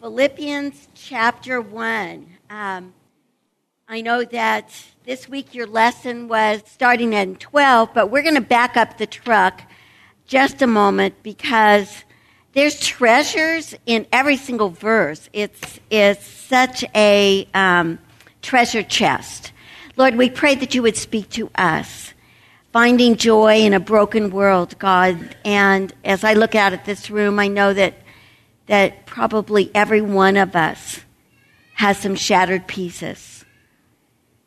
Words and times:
Philippians 0.00 0.86
chapter 0.94 1.60
1. 1.60 2.24
Um, 2.50 2.94
I 3.88 4.00
know 4.00 4.22
that 4.22 4.70
this 5.04 5.28
week 5.28 5.56
your 5.56 5.66
lesson 5.66 6.28
was 6.28 6.62
starting 6.66 7.16
at 7.16 7.40
12, 7.40 7.94
but 7.94 8.08
we're 8.08 8.22
going 8.22 8.36
to 8.36 8.40
back 8.40 8.76
up 8.76 8.98
the 8.98 9.08
truck 9.08 9.60
just 10.24 10.62
a 10.62 10.68
moment 10.68 11.20
because 11.24 12.04
there's 12.52 12.78
treasures 12.78 13.74
in 13.86 14.06
every 14.12 14.36
single 14.36 14.70
verse. 14.70 15.28
It's, 15.32 15.80
it's 15.90 16.24
such 16.24 16.84
a 16.94 17.48
um, 17.52 17.98
treasure 18.40 18.84
chest. 18.84 19.50
Lord, 19.96 20.14
we 20.14 20.30
pray 20.30 20.54
that 20.54 20.76
you 20.76 20.82
would 20.82 20.96
speak 20.96 21.28
to 21.30 21.50
us, 21.56 22.14
finding 22.72 23.16
joy 23.16 23.62
in 23.62 23.74
a 23.74 23.80
broken 23.80 24.30
world, 24.30 24.78
God. 24.78 25.34
And 25.44 25.92
as 26.04 26.22
I 26.22 26.34
look 26.34 26.54
out 26.54 26.72
at 26.72 26.84
this 26.84 27.10
room, 27.10 27.40
I 27.40 27.48
know 27.48 27.74
that 27.74 27.94
that 28.68 29.06
probably 29.06 29.70
every 29.74 30.00
one 30.00 30.36
of 30.36 30.54
us 30.54 31.00
has 31.74 31.98
some 31.98 32.14
shattered 32.14 32.66
pieces 32.66 33.44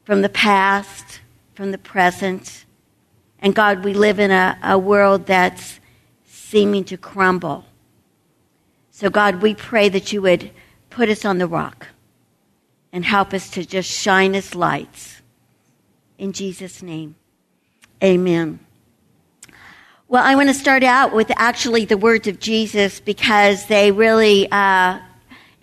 from 0.03 0.21
the 0.21 0.29
past, 0.29 1.19
from 1.53 1.71
the 1.71 1.77
present. 1.77 2.65
And 3.39 3.53
God, 3.53 3.83
we 3.83 3.93
live 3.93 4.19
in 4.19 4.31
a, 4.31 4.57
a 4.63 4.77
world 4.77 5.25
that's 5.25 5.79
seeming 6.25 6.83
to 6.85 6.97
crumble. 6.97 7.65
So, 8.91 9.09
God, 9.09 9.41
we 9.41 9.55
pray 9.55 9.89
that 9.89 10.13
you 10.13 10.21
would 10.21 10.51
put 10.89 11.09
us 11.09 11.25
on 11.25 11.37
the 11.37 11.47
rock 11.47 11.87
and 12.93 13.05
help 13.05 13.33
us 13.33 13.49
to 13.51 13.65
just 13.65 13.89
shine 13.89 14.35
as 14.35 14.53
lights. 14.53 15.21
In 16.17 16.33
Jesus' 16.33 16.83
name, 16.83 17.15
amen. 18.03 18.59
Well, 20.11 20.21
I 20.21 20.35
want 20.35 20.49
to 20.49 20.53
start 20.53 20.83
out 20.83 21.13
with 21.13 21.31
actually 21.37 21.85
the 21.85 21.95
words 21.95 22.27
of 22.27 22.37
Jesus 22.37 22.99
because 22.99 23.67
they 23.67 23.93
really 23.93 24.45
uh, 24.51 24.99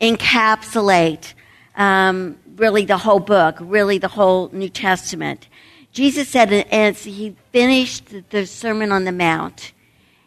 encapsulate 0.01 1.34
um, 1.77 2.38
really 2.57 2.87
the 2.87 2.96
whole 2.96 3.21
book, 3.21 3.59
really 3.60 3.99
the 3.99 4.09
whole 4.09 4.49
New 4.51 4.71
Testament. 4.71 5.49
Jesus 5.93 6.30
said 6.30 6.51
as 6.51 7.05
he 7.05 7.37
finished 7.52 8.30
the 8.30 8.46
Sermon 8.46 8.90
on 8.90 9.05
the 9.05 9.13
Mount, 9.13 9.74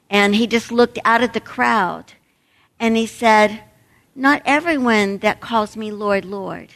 and 0.08 0.36
he 0.36 0.46
just 0.46 0.72
looked 0.72 1.00
out 1.04 1.24
at 1.24 1.34
the 1.34 1.40
crowd, 1.40 2.14
and 2.80 2.96
he 2.96 3.08
said, 3.08 3.64
Not 4.14 4.44
everyone 4.46 5.18
that 5.18 5.42
calls 5.42 5.76
me 5.76 5.92
Lord, 5.92 6.26
Lord 6.26 6.70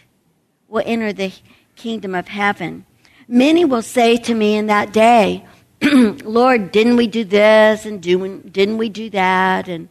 will 0.68 0.82
enter 0.84 1.14
the 1.14 1.32
kingdom 1.76 2.16
of 2.16 2.28
heaven. 2.28 2.88
Many 3.28 3.66
will 3.66 3.84
say 3.84 4.18
to 4.18 4.34
me 4.34 4.56
in 4.56 4.66
that 4.66 4.92
day, 4.92 5.46
Lord, 6.24 6.72
didn't 6.72 6.96
we 6.96 7.08
do 7.08 7.24
this 7.24 7.86
and 7.86 8.02
do, 8.02 8.40
didn't 8.40 8.78
we 8.78 8.90
do 8.90 9.10
that? 9.12 9.68
And, 9.68 9.90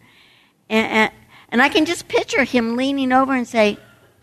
and, 0.69 1.13
and 1.51 1.63
I 1.63 1.69
can 1.69 1.85
just 1.85 2.09
picture 2.09 2.45
him 2.45 2.77
leaning 2.77 3.13
over 3.13 3.33
and 3.33 3.47
say, 3.47 3.79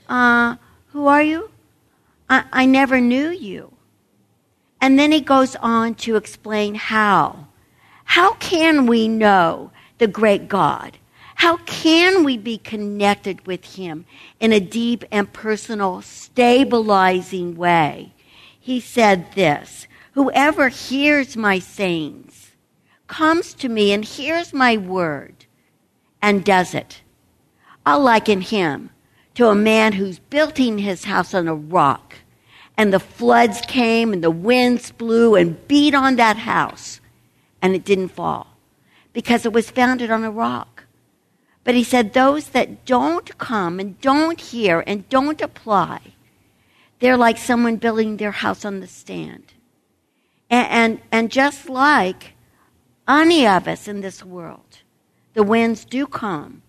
uh, 0.09 0.55
Who 0.88 1.08
are 1.08 1.23
you? 1.23 1.49
I, 2.30 2.44
I 2.52 2.66
never 2.66 2.99
knew 2.99 3.30
you. 3.30 3.72
And 4.81 4.97
then 4.97 5.11
he 5.11 5.22
goes 5.22 5.55
on 5.58 5.95
to 5.95 6.16
explain 6.16 6.75
how. 6.75 7.47
How 8.03 8.33
can 8.33 8.88
we 8.88 9.08
know 9.08 9.72
the 9.99 10.08
great 10.08 10.49
God? 10.49 10.97
How 11.36 11.58
can 11.58 12.23
we 12.23 12.38
be 12.38 12.58
connected 12.58 13.47
with 13.47 13.64
him 13.75 14.05
in 14.39 14.52
a 14.52 14.59
deep 14.59 15.05
and 15.11 15.31
personal, 15.31 16.02
stabilizing 16.02 17.55
way? 17.55 18.11
He 18.59 18.80
said 18.80 19.31
this 19.33 19.88
Whoever 20.14 20.70
hears 20.70 21.38
my 21.38 21.59
sayings 21.59 22.52
comes 23.08 23.54
to 23.56 23.70
me 23.70 23.94
and 23.94 24.04
hears 24.04 24.54
my 24.54 24.78
word 24.78 25.45
and 26.22 26.44
does 26.44 26.73
it. 26.73 27.02
I'll 27.86 28.02
liken 28.02 28.42
him 28.42 28.89
to 29.36 29.48
a 29.48 29.56
man 29.56 29.94
who's 29.94 30.20
building 30.20 30.80
his 30.80 31.06
house 31.06 31.34
on 31.34 31.48
a 31.48 31.56
rock. 31.56 32.16
And 32.78 32.94
the 32.94 33.00
floods 33.00 33.62
came 33.62 34.12
and 34.14 34.23
the 34.23 34.32
winds 34.32 34.92
blew 34.92 35.36
and 35.36 35.67
beat 35.67 35.94
on 35.94 36.16
that 36.17 36.38
house. 36.38 36.99
And 37.61 37.76
it 37.76 37.86
didn't 37.86 38.10
fall 38.10 38.48
because 39.14 39.45
it 39.45 39.54
was 39.54 39.72
founded 39.72 40.11
on 40.11 40.23
a 40.23 40.32
rock. 40.32 40.86
But 41.64 41.76
he 41.76 41.83
said, 41.83 42.14
those 42.14 42.49
that 42.49 42.86
don't 42.86 43.38
come 43.38 43.80
and 43.80 43.99
don't 44.02 44.39
hear 44.39 44.83
and 44.88 45.08
don't 45.10 45.42
apply, 45.42 45.99
they're 46.99 47.17
like 47.17 47.38
someone 47.38 47.78
building 47.78 48.17
their 48.17 48.32
house 48.32 48.66
on 48.66 48.80
the 48.80 48.88
stand. 48.88 49.54
And, 50.52 50.67
and, 50.70 51.02
and 51.12 51.32
just 51.32 51.70
like 51.70 52.34
any 53.08 53.48
of 53.48 53.67
us 53.67 53.88
in 53.88 54.02
this 54.02 54.23
world, 54.23 54.80
the 55.34 55.44
winds 55.44 55.86
do 55.86 56.06
come 56.06 56.62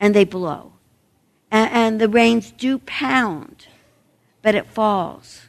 and 0.00 0.14
they 0.14 0.24
blow. 0.24 0.72
And, 1.50 1.70
and 1.72 2.00
the 2.00 2.08
rains 2.08 2.50
do 2.50 2.78
pound, 2.78 3.68
but 4.42 4.56
it 4.56 4.66
falls. 4.66 5.42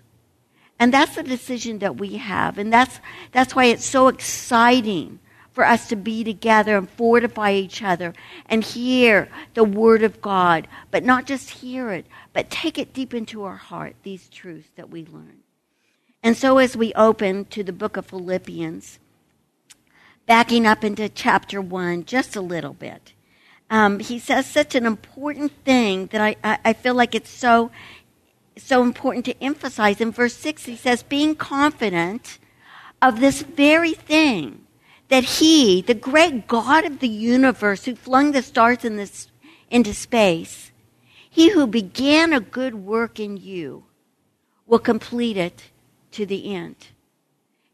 And 0.79 0.93
that's 0.93 1.15
the 1.15 1.23
decision 1.23 1.79
that 1.79 1.97
we 1.97 2.17
have. 2.17 2.57
And 2.57 2.71
that's, 2.71 2.99
that's 3.31 3.55
why 3.55 3.65
it's 3.65 3.85
so 3.85 4.09
exciting 4.09 5.19
for 5.53 5.65
us 5.65 5.87
to 5.87 5.95
be 5.95 6.23
together 6.23 6.77
and 6.77 6.89
fortify 6.89 7.53
each 7.53 7.81
other 7.81 8.13
and 8.47 8.63
hear 8.63 9.29
the 9.53 9.63
Word 9.63 10.03
of 10.03 10.21
God. 10.21 10.67
But 10.91 11.03
not 11.03 11.25
just 11.25 11.49
hear 11.49 11.91
it, 11.91 12.05
but 12.33 12.49
take 12.49 12.77
it 12.77 12.93
deep 12.93 13.13
into 13.13 13.43
our 13.43 13.55
heart, 13.55 13.95
these 14.03 14.29
truths 14.29 14.69
that 14.75 14.89
we 14.89 15.05
learn. 15.05 15.42
And 16.23 16.37
so, 16.37 16.57
as 16.57 16.77
we 16.77 16.93
open 16.93 17.43
to 17.45 17.63
the 17.63 17.73
book 17.73 17.97
of 17.97 18.05
Philippians, 18.05 18.97
backing 20.25 20.65
up 20.65 20.85
into 20.85 21.09
chapter 21.09 21.59
1 21.59 22.05
just 22.05 22.37
a 22.37 22.41
little 22.41 22.71
bit, 22.71 23.11
um, 23.69 23.99
he 23.99 24.19
says 24.19 24.45
such 24.45 24.73
an 24.73 24.85
important 24.85 25.51
thing 25.65 26.07
that 26.07 26.21
I, 26.21 26.37
I, 26.41 26.59
I 26.63 26.73
feel 26.73 26.93
like 26.93 27.13
it's 27.13 27.29
so, 27.29 27.71
so 28.55 28.83
important 28.83 29.25
to 29.25 29.43
emphasize. 29.43 29.99
In 29.99 30.11
verse 30.11 30.35
6, 30.35 30.63
he 30.63 30.77
says, 30.77 31.03
being 31.03 31.35
confident 31.35 32.39
of 33.01 33.19
this 33.19 33.41
very 33.41 33.93
thing, 33.93 34.65
that 35.09 35.25
he, 35.25 35.81
the 35.81 35.93
great 35.93 36.47
God 36.47 36.85
of 36.85 36.99
the 36.99 37.09
universe 37.09 37.83
who 37.83 37.95
flung 37.95 38.31
the 38.31 38.41
stars 38.41 38.85
in 38.85 38.95
this, 38.95 39.27
into 39.69 39.93
space, 39.93 40.71
he 41.29 41.49
who 41.49 41.67
began 41.67 42.31
a 42.31 42.39
good 42.39 42.75
work 42.75 43.19
in 43.19 43.35
you 43.35 43.83
will 44.65 44.79
complete 44.79 45.35
it 45.35 45.72
to 46.13 46.25
the 46.25 46.53
end. 46.53 46.75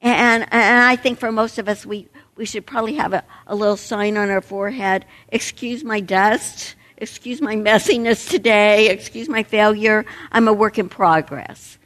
And, 0.02 0.48
and 0.52 0.84
I 0.84 0.96
think 0.96 1.20
for 1.20 1.32
most 1.32 1.58
of 1.58 1.68
us, 1.68 1.86
we, 1.86 2.08
we 2.36 2.46
should 2.46 2.66
probably 2.66 2.96
have 2.96 3.14
a, 3.14 3.24
a 3.48 3.56
little 3.56 3.78
sign 3.78 4.18
on 4.18 4.30
our 4.30 4.42
forehead 4.42 5.06
excuse 5.30 5.84
my 5.84 6.00
dust, 6.00 6.76
excuse 6.98 7.42
my 7.42 7.56
messiness 7.56 8.30
today, 8.30 8.90
excuse 8.90 9.28
my 9.28 9.44
failure. 9.44 10.06
I'm 10.32 10.48
a 10.48 10.54
work 10.54 10.80
in 10.80 10.90
progress. 10.90 11.78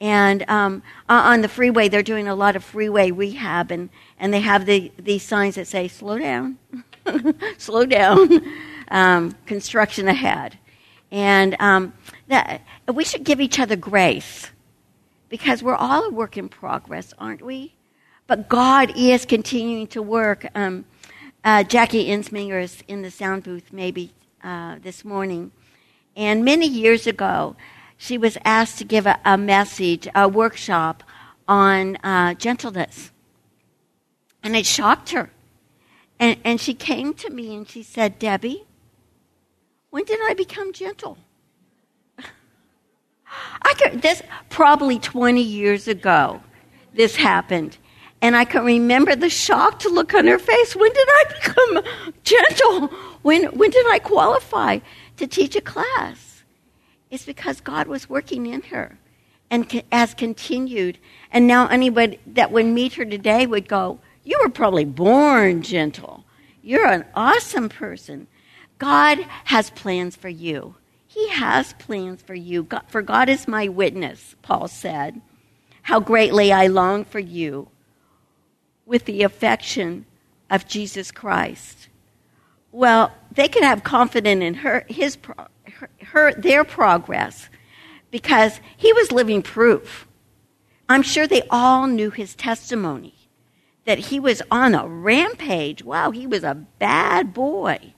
And 0.00 0.44
um, 0.50 0.82
on 1.08 1.40
the 1.40 1.48
freeway, 1.48 1.88
they're 1.88 2.02
doing 2.02 2.28
a 2.28 2.34
lot 2.34 2.56
of 2.56 2.64
freeway 2.64 3.10
rehab, 3.10 3.70
and, 3.70 3.88
and 4.18 4.34
they 4.34 4.40
have 4.40 4.66
the, 4.66 4.92
these 4.98 5.22
signs 5.22 5.54
that 5.54 5.66
say, 5.66 5.88
slow 5.88 6.18
down, 6.18 6.58
slow 7.58 7.86
down, 7.86 8.42
um, 8.88 9.34
construction 9.46 10.08
ahead. 10.08 10.58
And 11.10 11.56
um, 11.60 11.94
that, 12.28 12.60
we 12.92 13.04
should 13.04 13.24
give 13.24 13.40
each 13.40 13.58
other 13.58 13.76
grace 13.76 14.50
because 15.28 15.62
we're 15.62 15.74
all 15.74 16.04
a 16.04 16.10
work 16.10 16.36
in 16.36 16.48
progress, 16.48 17.12
aren't 17.18 17.42
we? 17.42 17.74
But 18.26 18.48
God 18.48 18.92
is 18.96 19.26
continuing 19.26 19.86
to 19.88 20.02
work. 20.02 20.46
Um, 20.54 20.84
uh, 21.44 21.62
Jackie 21.62 22.06
Insminger 22.08 22.62
is 22.62 22.82
in 22.88 23.02
the 23.02 23.10
sound 23.10 23.42
booth 23.42 23.72
maybe 23.72 24.12
uh, 24.42 24.76
this 24.82 25.04
morning. 25.04 25.52
And 26.16 26.44
many 26.44 26.66
years 26.66 27.06
ago, 27.06 27.56
she 27.96 28.16
was 28.18 28.38
asked 28.44 28.78
to 28.78 28.84
give 28.84 29.06
a, 29.06 29.18
a 29.24 29.36
message, 29.36 30.08
a 30.14 30.28
workshop 30.28 31.02
on 31.46 31.96
uh, 31.96 32.34
gentleness. 32.34 33.10
And 34.42 34.56
it 34.56 34.66
shocked 34.66 35.10
her. 35.10 35.30
And, 36.18 36.38
and 36.44 36.60
she 36.60 36.74
came 36.74 37.14
to 37.14 37.30
me 37.30 37.54
and 37.54 37.68
she 37.68 37.82
said, 37.82 38.18
Debbie, 38.18 38.64
when 39.90 40.04
did 40.04 40.20
I 40.22 40.34
become 40.34 40.72
gentle? 40.72 41.18
I 43.62 43.74
could, 43.74 44.02
this 44.02 44.22
probably 44.50 44.98
20 44.98 45.40
years 45.42 45.88
ago, 45.88 46.42
this 46.94 47.16
happened. 47.16 47.78
And 48.22 48.36
I 48.36 48.44
can 48.44 48.64
remember 48.64 49.14
the 49.14 49.28
shocked 49.28 49.84
look 49.86 50.14
on 50.14 50.26
her 50.26 50.38
face. 50.38 50.74
When 50.74 50.92
did 50.92 51.08
I 51.08 51.24
become 51.42 51.84
gentle? 52.22 52.86
When, 53.22 53.44
when 53.56 53.70
did 53.70 53.86
I 53.90 53.98
qualify 53.98 54.78
to 55.16 55.26
teach 55.26 55.56
a 55.56 55.60
class? 55.60 56.42
It's 57.10 57.24
because 57.24 57.60
God 57.60 57.86
was 57.86 58.08
working 58.08 58.46
in 58.46 58.62
her 58.62 58.98
and 59.50 59.82
has 59.92 60.14
continued. 60.14 60.98
And 61.30 61.46
now 61.46 61.68
anybody 61.68 62.18
that 62.26 62.50
would 62.50 62.66
meet 62.66 62.94
her 62.94 63.04
today 63.04 63.46
would 63.46 63.68
go, 63.68 64.00
You 64.24 64.38
were 64.42 64.48
probably 64.48 64.84
born 64.84 65.62
gentle. 65.62 66.24
You're 66.62 66.86
an 66.86 67.04
awesome 67.14 67.68
person. 67.68 68.26
God 68.78 69.18
has 69.44 69.70
plans 69.70 70.16
for 70.16 70.28
you. 70.28 70.74
He 71.14 71.28
has 71.28 71.74
plans 71.74 72.22
for 72.22 72.34
you. 72.34 72.64
God, 72.64 72.82
for 72.88 73.00
God 73.00 73.28
is 73.28 73.46
my 73.46 73.68
witness, 73.68 74.34
Paul 74.42 74.66
said, 74.66 75.20
how 75.82 76.00
greatly 76.00 76.52
I 76.52 76.66
long 76.66 77.04
for 77.04 77.20
you 77.20 77.68
with 78.84 79.04
the 79.04 79.22
affection 79.22 80.06
of 80.50 80.66
Jesus 80.66 81.12
Christ. 81.12 81.88
Well, 82.72 83.12
they 83.30 83.46
could 83.46 83.62
have 83.62 83.84
confidence 83.84 84.42
in 84.42 84.54
her, 84.54 84.84
his, 84.88 85.16
her, 85.78 85.88
her, 86.02 86.32
their 86.34 86.64
progress 86.64 87.48
because 88.10 88.60
he 88.76 88.92
was 88.92 89.12
living 89.12 89.40
proof. 89.40 90.08
I'm 90.88 91.02
sure 91.02 91.28
they 91.28 91.42
all 91.48 91.86
knew 91.86 92.10
his 92.10 92.34
testimony 92.34 93.14
that 93.84 93.98
he 93.98 94.18
was 94.18 94.42
on 94.50 94.74
a 94.74 94.88
rampage. 94.88 95.84
Wow, 95.84 96.10
he 96.10 96.26
was 96.26 96.42
a 96.42 96.54
bad 96.54 97.32
boy. 97.32 97.94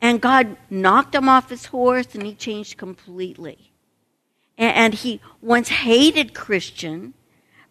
And 0.00 0.20
God 0.20 0.56
knocked 0.70 1.14
him 1.14 1.28
off 1.28 1.50
his 1.50 1.66
horse 1.66 2.14
and 2.14 2.24
he 2.24 2.34
changed 2.34 2.76
completely. 2.76 3.72
And 4.56 4.94
he 4.94 5.20
once 5.40 5.68
hated 5.68 6.34
Christian, 6.34 7.14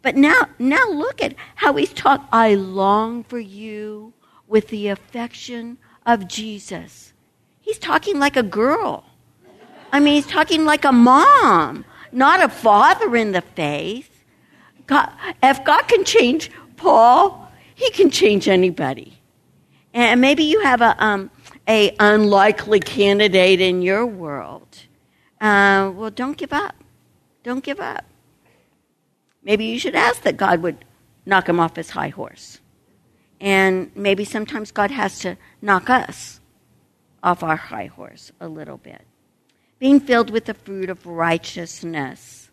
but 0.02 0.16
now, 0.16 0.48
now 0.58 0.90
look 0.90 1.22
at 1.22 1.36
how 1.56 1.76
he's 1.76 1.94
taught, 1.94 2.28
I 2.32 2.56
long 2.56 3.24
for 3.24 3.40
you 3.40 4.14
with 4.48 4.70
the 4.70 4.88
affection 4.88 5.78
of 6.06 6.28
Jesus. 6.28 7.14
He's 7.60 7.78
talking 7.78 8.20
like 8.20 8.38
a 8.38 8.44
girl. 8.44 9.04
I 9.92 10.00
mean, 10.00 10.14
he's 10.14 10.28
talking 10.28 10.64
like 10.66 10.86
a 10.86 10.92
mom, 10.92 11.84
not 12.12 12.42
a 12.42 12.50
father 12.50 13.16
in 13.16 13.34
the 13.34 13.42
faith. 13.42 14.24
God, 14.86 15.12
if 15.44 15.64
God 15.66 15.84
can 15.84 16.06
change 16.06 16.52
Paul, 16.78 17.52
he 17.76 17.92
can 17.92 18.10
change 18.10 18.48
anybody. 18.48 19.18
And 19.94 20.22
maybe 20.22 20.44
you 20.44 20.62
have 20.62 20.82
a, 20.82 20.96
um, 21.04 21.30
a 21.68 21.96
unlikely 22.00 22.80
candidate 22.80 23.60
in 23.60 23.82
your 23.82 24.06
world. 24.06 24.86
Uh, 25.42 25.92
well, 25.94 26.12
don't 26.12 26.38
give 26.38 26.54
up. 26.54 26.76
Don't 27.44 27.64
give 27.64 27.80
up. 27.80 28.06
Maybe 29.44 29.66
you 29.66 29.80
should 29.80 29.96
ask 29.96 30.22
that 30.24 30.38
God 30.38 30.62
would 30.62 30.84
knock 31.26 31.48
him 31.48 31.60
off 31.60 31.76
his 31.76 31.92
high 31.92 32.10
horse. 32.10 32.60
And 33.40 33.92
maybe 33.96 34.26
sometimes 34.26 34.72
God 34.72 34.92
has 34.92 35.20
to 35.20 35.38
knock 35.62 35.90
us 35.90 36.40
off 37.22 37.44
our 37.44 37.56
high 37.56 37.86
horse 37.86 38.32
a 38.40 38.48
little 38.48 38.78
bit. 38.78 39.02
Being 39.80 40.00
filled 40.00 40.32
with 40.32 40.46
the 40.46 40.54
fruit 40.54 40.90
of 40.90 41.06
righteousness, 41.06 42.50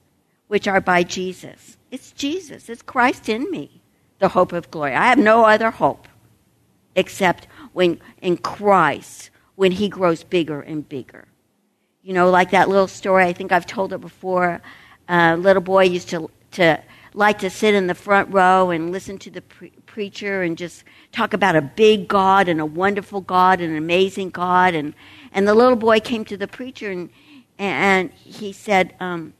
which 0.49 0.69
are 0.69 0.81
by 0.81 1.03
Jesus. 1.03 1.79
It's 1.91 2.13
Jesus, 2.13 2.69
it's 2.69 2.83
Christ 2.83 3.29
in 3.29 3.51
me, 3.51 3.81
the 4.19 4.29
hope 4.29 4.53
of 4.53 4.71
glory. 4.71 4.95
I 4.95 5.07
have 5.07 5.19
no 5.19 5.45
other 5.45 5.71
hope 5.71 6.07
except 6.95 7.47
when 7.75 8.01
in 8.23 8.39
Christ, 8.39 9.31
when 9.57 9.73
he 9.73 9.89
grows 9.89 10.25
bigger 10.25 10.61
and 10.63 10.89
bigger. 10.89 11.27
You 12.03 12.15
know, 12.15 12.31
like 12.31 12.53
that 12.53 12.69
little 12.69 12.89
story, 12.89 13.25
I 13.25 13.33
think 13.33 13.53
I've 13.53 13.67
told 13.67 13.93
it 13.93 14.01
before. 14.01 14.63
A 15.09 15.37
little 15.37 15.63
boy 15.63 15.85
used 15.85 16.09
to, 16.11 16.31
to 16.53 16.83
like 17.13 17.41
to 17.41 17.51
sit 17.51 17.75
in 17.75 17.87
the 17.87 17.95
front 17.95 18.33
row 18.33 18.71
and 18.71 18.93
listen 18.93 19.19
to 19.19 19.31
the 19.31 19.43
pre- 19.43 19.73
preacher 19.87 20.43
and 20.43 20.57
just 20.57 20.85
talk 21.13 21.35
about 21.35 21.57
a 21.57 21.63
big 21.63 22.09
God 22.09 22.49
and 22.49 22.61
a 22.61 22.67
wonderful 22.67 23.21
God 23.21 23.61
and 23.61 23.73
an 23.73 23.77
amazing 23.77 24.31
God. 24.31 24.75
And, 24.75 24.95
and 25.33 25.47
the 25.47 25.55
little 25.55 25.77
boy 25.77 26.01
came 26.01 26.25
to 26.27 26.37
the 26.37 26.49
preacher 26.49 26.91
and, 26.91 27.11
and 27.59 28.13
he 28.13 28.53
said, 28.53 28.95
um, 29.01 29.35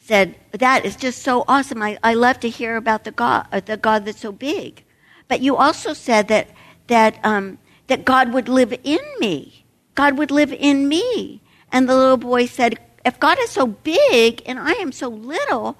said, 0.00 0.34
that 0.52 0.84
is 0.84 0.96
just 0.96 1.22
so 1.22 1.44
awesome. 1.46 1.80
I, 1.82 1.96
I 2.02 2.14
love 2.14 2.40
to 2.40 2.48
hear 2.48 2.76
about 2.76 3.04
the 3.04 3.12
God, 3.12 3.46
uh, 3.52 3.60
the 3.60 3.76
God 3.76 4.04
that's 4.04 4.20
so 4.20 4.32
big. 4.32 4.82
But 5.28 5.40
you 5.40 5.56
also 5.56 5.92
said 5.92 6.26
that, 6.28 6.48
that, 6.90 7.18
um, 7.24 7.58
that 7.86 8.04
God 8.04 8.32
would 8.32 8.48
live 8.48 8.78
in 8.84 9.00
me. 9.18 9.64
God 9.94 10.18
would 10.18 10.30
live 10.30 10.52
in 10.52 10.88
me. 10.88 11.40
And 11.72 11.88
the 11.88 11.96
little 11.96 12.16
boy 12.16 12.46
said, 12.46 12.78
if 13.04 13.18
God 13.18 13.38
is 13.40 13.50
so 13.50 13.66
big 13.66 14.42
and 14.44 14.58
I 14.58 14.72
am 14.72 14.92
so 14.92 15.08
little, 15.08 15.78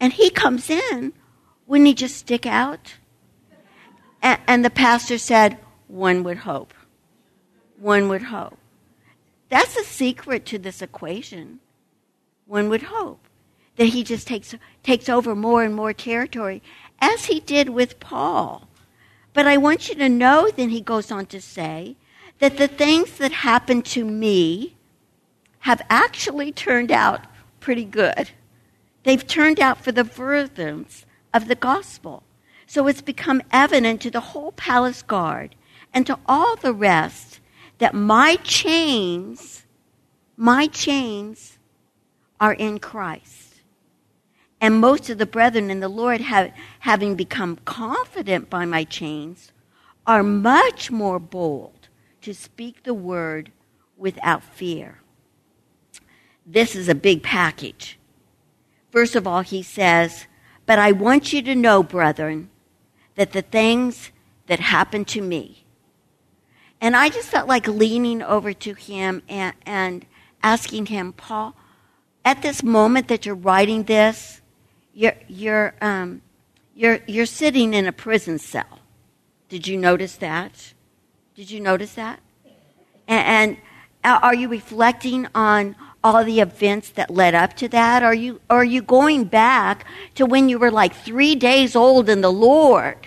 and 0.00 0.12
he 0.12 0.30
comes 0.30 0.70
in, 0.70 1.12
wouldn't 1.66 1.86
he 1.86 1.94
just 1.94 2.16
stick 2.16 2.46
out? 2.46 2.94
And, 4.22 4.40
and 4.46 4.64
the 4.64 4.70
pastor 4.70 5.18
said, 5.18 5.58
one 5.88 6.22
would 6.24 6.38
hope. 6.38 6.72
One 7.78 8.08
would 8.08 8.22
hope. 8.22 8.58
That's 9.48 9.74
the 9.74 9.84
secret 9.84 10.46
to 10.46 10.58
this 10.58 10.82
equation. 10.82 11.60
One 12.46 12.68
would 12.68 12.84
hope 12.84 13.20
that 13.76 13.86
he 13.86 14.02
just 14.04 14.26
takes, 14.26 14.54
takes 14.82 15.08
over 15.08 15.34
more 15.34 15.62
and 15.62 15.74
more 15.74 15.92
territory, 15.92 16.62
as 17.00 17.26
he 17.26 17.40
did 17.40 17.70
with 17.70 18.00
Paul. 18.00 18.67
But 19.32 19.46
I 19.46 19.56
want 19.56 19.88
you 19.88 19.94
to 19.96 20.08
know, 20.08 20.50
then 20.54 20.70
he 20.70 20.80
goes 20.80 21.10
on 21.10 21.26
to 21.26 21.40
say, 21.40 21.96
that 22.38 22.56
the 22.56 22.68
things 22.68 23.18
that 23.18 23.32
happened 23.32 23.84
to 23.84 24.04
me 24.04 24.76
have 25.60 25.82
actually 25.90 26.52
turned 26.52 26.92
out 26.92 27.20
pretty 27.60 27.84
good. 27.84 28.30
They've 29.02 29.26
turned 29.26 29.60
out 29.60 29.82
for 29.82 29.92
the 29.92 30.04
furtherance 30.04 31.04
of 31.34 31.48
the 31.48 31.54
gospel. 31.54 32.22
So 32.66 32.86
it's 32.86 33.00
become 33.00 33.42
evident 33.50 34.00
to 34.02 34.10
the 34.10 34.20
whole 34.20 34.52
palace 34.52 35.02
guard 35.02 35.54
and 35.92 36.06
to 36.06 36.18
all 36.26 36.56
the 36.56 36.72
rest 36.72 37.40
that 37.78 37.94
my 37.94 38.36
chains, 38.44 39.64
my 40.36 40.66
chains 40.66 41.58
are 42.40 42.52
in 42.52 42.78
Christ. 42.78 43.47
And 44.60 44.80
most 44.80 45.08
of 45.08 45.18
the 45.18 45.26
brethren 45.26 45.70
in 45.70 45.80
the 45.80 45.88
Lord, 45.88 46.20
have, 46.20 46.52
having 46.80 47.14
become 47.14 47.56
confident 47.64 48.50
by 48.50 48.64
my 48.64 48.84
chains, 48.84 49.52
are 50.06 50.22
much 50.22 50.90
more 50.90 51.18
bold 51.18 51.88
to 52.22 52.34
speak 52.34 52.82
the 52.82 52.94
word 52.94 53.52
without 53.96 54.42
fear. 54.42 55.00
This 56.44 56.74
is 56.74 56.88
a 56.88 56.94
big 56.94 57.22
package. 57.22 57.98
First 58.90 59.14
of 59.14 59.26
all, 59.26 59.42
he 59.42 59.62
says, 59.62 60.26
But 60.66 60.78
I 60.78 60.92
want 60.92 61.32
you 61.32 61.42
to 61.42 61.54
know, 61.54 61.82
brethren, 61.82 62.50
that 63.16 63.32
the 63.32 63.42
things 63.42 64.10
that 64.46 64.60
happened 64.60 65.06
to 65.08 65.20
me, 65.20 65.66
and 66.80 66.96
I 66.96 67.08
just 67.10 67.28
felt 67.28 67.48
like 67.48 67.68
leaning 67.68 68.22
over 68.22 68.52
to 68.52 68.74
him 68.74 69.22
and, 69.28 69.54
and 69.66 70.06
asking 70.42 70.86
him, 70.86 71.12
Paul, 71.12 71.54
at 72.24 72.42
this 72.42 72.62
moment 72.62 73.08
that 73.08 73.26
you're 73.26 73.34
writing 73.34 73.84
this, 73.84 74.37
you're, 74.98 75.14
you're, 75.28 75.74
um, 75.80 76.22
you're, 76.74 76.98
you're 77.06 77.24
sitting 77.24 77.72
in 77.72 77.86
a 77.86 77.92
prison 77.92 78.36
cell. 78.36 78.80
Did 79.48 79.68
you 79.68 79.78
notice 79.78 80.16
that? 80.16 80.74
Did 81.36 81.52
you 81.52 81.60
notice 81.60 81.94
that? 81.94 82.18
And, 83.06 83.56
and 84.04 84.22
are 84.22 84.34
you 84.34 84.48
reflecting 84.48 85.28
on 85.36 85.76
all 86.02 86.24
the 86.24 86.40
events 86.40 86.90
that 86.90 87.10
led 87.10 87.36
up 87.36 87.54
to 87.58 87.68
that? 87.68 88.02
Are 88.02 88.14
you, 88.14 88.40
are 88.50 88.64
you 88.64 88.82
going 88.82 89.26
back 89.26 89.86
to 90.16 90.26
when 90.26 90.48
you 90.48 90.58
were 90.58 90.72
like 90.72 90.92
three 90.92 91.36
days 91.36 91.76
old 91.76 92.08
in 92.08 92.20
the 92.20 92.32
Lord? 92.32 92.98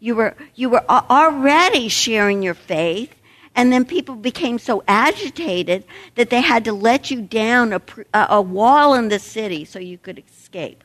You 0.00 0.14
were, 0.14 0.36
you 0.54 0.70
were 0.70 0.84
already 0.88 1.90
sharing 1.90 2.42
your 2.42 2.54
faith, 2.54 3.14
and 3.54 3.70
then 3.70 3.84
people 3.84 4.14
became 4.14 4.58
so 4.58 4.82
agitated 4.88 5.84
that 6.14 6.30
they 6.30 6.40
had 6.40 6.64
to 6.64 6.72
let 6.72 7.10
you 7.10 7.20
down 7.20 7.74
a, 7.74 7.82
a 8.14 8.40
wall 8.40 8.94
in 8.94 9.08
the 9.08 9.18
city 9.18 9.66
so 9.66 9.78
you 9.78 9.98
could 9.98 10.22
escape. 10.26 10.82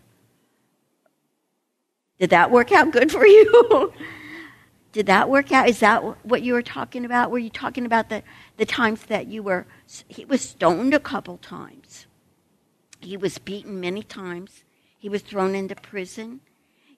Did 2.22 2.30
that 2.30 2.52
work 2.52 2.72
out 2.72 2.92
good 2.92 3.12
for 3.12 3.26
you? 3.26 3.92
Did 4.92 5.08
that 5.08 5.28
work 5.28 5.52
out? 5.52 5.68
Is 5.68 5.80
that 5.80 6.04
what 6.24 6.44
you 6.44 6.54
were 6.54 6.62
talking 6.62 7.04
about? 7.04 7.32
Were 7.32 7.40
you 7.40 7.50
talking 7.50 7.84
about 7.84 8.10
the, 8.10 8.22
the 8.58 8.66
times 8.66 9.06
that 9.06 9.26
you 9.26 9.42
were, 9.42 9.66
he 10.08 10.24
was 10.26 10.42
stoned 10.42 10.94
a 10.94 11.00
couple 11.00 11.38
times. 11.38 12.06
He 13.00 13.18
was 13.18 13.40
beaten 13.40 13.80
many 13.80 14.04
times. 14.04 14.64
He 15.00 15.10
was 15.10 15.24
thrown 15.24 15.56
into 15.56 15.74
prison. 15.74 16.42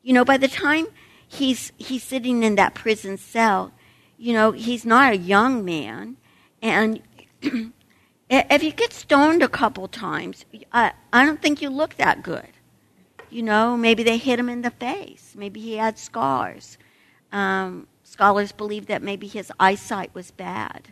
You 0.01 0.11
know, 0.11 0.25
by 0.25 0.35
the 0.35 0.49
time 0.49 0.87
he's, 1.25 1.71
he's 1.77 2.03
sitting 2.03 2.43
in 2.43 2.55
that 2.55 2.73
prison 2.73 3.17
cell, 3.17 3.71
you 4.17 4.33
know, 4.33 4.51
he's 4.51 4.85
not 4.85 5.13
a 5.13 5.17
young 5.17 5.63
man. 5.63 6.17
And 6.61 7.01
if 8.29 8.61
you 8.61 8.73
get 8.73 8.91
stoned 8.91 9.41
a 9.41 9.47
couple 9.47 9.87
times, 9.87 10.43
I, 10.73 10.91
I 11.13 11.25
don't 11.25 11.41
think 11.41 11.61
you 11.61 11.69
look 11.69 11.95
that 11.95 12.23
good. 12.23 12.49
You 13.33 13.41
know, 13.41 13.75
maybe 13.75 14.03
they 14.03 14.17
hit 14.17 14.37
him 14.37 14.47
in 14.47 14.61
the 14.61 14.69
face. 14.69 15.33
Maybe 15.35 15.59
he 15.59 15.77
had 15.77 15.97
scars. 15.97 16.77
Um, 17.31 17.87
scholars 18.03 18.51
believe 18.51 18.85
that 18.85 19.01
maybe 19.01 19.25
his 19.25 19.51
eyesight 19.59 20.13
was 20.13 20.29
bad. 20.29 20.89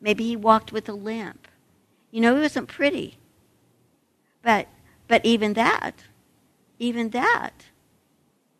Maybe 0.00 0.24
he 0.24 0.34
walked 0.34 0.72
with 0.72 0.88
a 0.88 0.94
limp. 0.94 1.46
You 2.10 2.22
know, 2.22 2.34
he 2.34 2.40
wasn't 2.40 2.68
pretty. 2.68 3.18
But, 4.40 4.68
but 5.06 5.22
even 5.26 5.52
that, 5.52 6.04
even 6.78 7.10
that, 7.10 7.66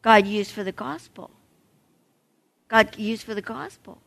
God 0.03 0.27
used 0.27 0.51
for 0.51 0.63
the 0.63 0.71
gospel. 0.71 1.31
God 2.69 2.99
used 2.99 3.23
for 3.23 3.35
the 3.35 3.41
gospel. 3.41 4.03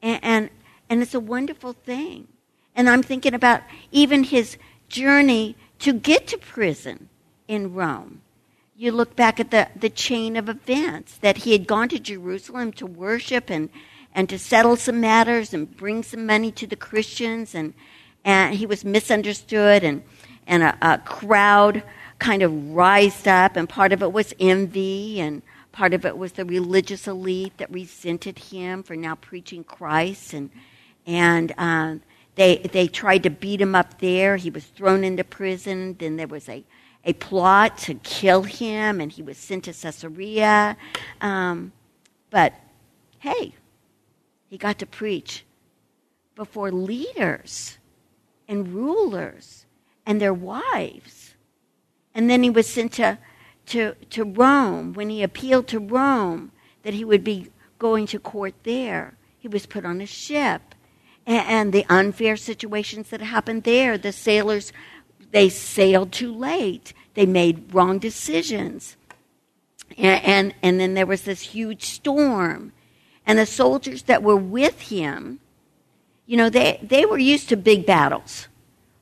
And, 0.00 0.20
and, 0.24 0.50
and 0.88 1.02
it's 1.02 1.14
a 1.14 1.20
wonderful 1.20 1.74
thing. 1.74 2.28
And 2.74 2.88
I'm 2.88 3.02
thinking 3.02 3.34
about 3.34 3.60
even 3.92 4.24
his 4.24 4.56
journey 4.88 5.54
to 5.80 5.92
get 5.92 6.26
to 6.28 6.38
prison 6.38 7.10
in 7.46 7.74
Rome 7.74 8.22
you 8.78 8.92
look 8.92 9.16
back 9.16 9.40
at 9.40 9.50
the, 9.50 9.68
the 9.74 9.90
chain 9.90 10.36
of 10.36 10.48
events 10.48 11.18
that 11.18 11.38
he 11.38 11.52
had 11.52 11.66
gone 11.66 11.88
to 11.88 11.98
Jerusalem 11.98 12.72
to 12.72 12.86
worship 12.86 13.50
and, 13.50 13.68
and 14.14 14.28
to 14.28 14.38
settle 14.38 14.76
some 14.76 15.00
matters 15.00 15.52
and 15.52 15.76
bring 15.76 16.02
some 16.02 16.24
money 16.24 16.52
to 16.52 16.66
the 16.66 16.76
Christians, 16.76 17.54
and, 17.54 17.74
and 18.24 18.54
he 18.54 18.66
was 18.66 18.84
misunderstood, 18.84 19.82
and, 19.82 20.02
and 20.46 20.62
a, 20.62 20.78
a 20.80 20.98
crowd 20.98 21.82
kind 22.18 22.42
of 22.42 22.70
rised 22.70 23.26
up, 23.26 23.56
and 23.56 23.68
part 23.68 23.92
of 23.92 24.02
it 24.02 24.12
was 24.12 24.32
envy, 24.38 25.20
and 25.20 25.42
Part 25.78 25.94
of 25.94 26.04
it 26.04 26.18
was 26.18 26.32
the 26.32 26.44
religious 26.44 27.06
elite 27.06 27.58
that 27.58 27.70
resented 27.72 28.36
him 28.36 28.82
for 28.82 28.96
now 28.96 29.14
preaching 29.14 29.62
Christ, 29.62 30.32
and 30.32 30.50
and 31.06 31.54
um, 31.56 32.02
they 32.34 32.56
they 32.56 32.88
tried 32.88 33.22
to 33.22 33.30
beat 33.30 33.60
him 33.60 33.76
up 33.76 34.00
there. 34.00 34.36
He 34.38 34.50
was 34.50 34.64
thrown 34.64 35.04
into 35.04 35.22
prison. 35.22 35.94
Then 35.96 36.16
there 36.16 36.26
was 36.26 36.48
a 36.48 36.64
a 37.08 37.14
plot 37.14 37.78
to 37.78 37.94
kill 37.94 38.42
him, 38.42 39.00
and 39.00 39.10
he 39.10 39.22
was 39.22 39.38
sent 39.38 39.64
to 39.64 39.72
Caesarea. 39.72 40.76
Um, 41.22 41.72
but 42.28 42.52
hey, 43.18 43.54
he 44.46 44.58
got 44.58 44.78
to 44.80 44.86
preach 44.86 45.46
before 46.34 46.70
leaders 46.70 47.78
and 48.46 48.74
rulers 48.74 49.64
and 50.04 50.20
their 50.20 50.34
wives. 50.34 51.34
And 52.14 52.28
then 52.28 52.42
he 52.42 52.50
was 52.50 52.68
sent 52.68 52.92
to, 52.94 53.16
to, 53.66 53.94
to 54.10 54.24
Rome. 54.24 54.92
When 54.92 55.08
he 55.08 55.22
appealed 55.22 55.66
to 55.68 55.78
Rome 55.78 56.52
that 56.82 56.92
he 56.92 57.06
would 57.06 57.24
be 57.24 57.50
going 57.78 58.06
to 58.08 58.18
court 58.18 58.54
there, 58.64 59.16
he 59.38 59.48
was 59.48 59.64
put 59.64 59.86
on 59.86 60.02
a 60.02 60.06
ship. 60.06 60.74
And, 61.26 61.46
and 61.48 61.72
the 61.72 61.86
unfair 61.88 62.36
situations 62.36 63.08
that 63.08 63.22
happened 63.22 63.64
there, 63.64 63.96
the 63.96 64.12
sailors, 64.12 64.74
they 65.30 65.48
sailed 65.48 66.12
too 66.12 66.34
late. 66.34 66.92
They 67.14 67.26
made 67.26 67.74
wrong 67.74 67.98
decisions. 67.98 68.96
And, 69.96 70.24
and, 70.24 70.54
and 70.62 70.80
then 70.80 70.94
there 70.94 71.06
was 71.06 71.22
this 71.22 71.40
huge 71.40 71.84
storm. 71.84 72.72
And 73.26 73.38
the 73.38 73.46
soldiers 73.46 74.02
that 74.04 74.22
were 74.22 74.36
with 74.36 74.80
him, 74.80 75.40
you 76.26 76.36
know, 76.36 76.48
they, 76.48 76.78
they 76.82 77.04
were 77.04 77.18
used 77.18 77.48
to 77.50 77.56
big 77.56 77.86
battles. 77.86 78.48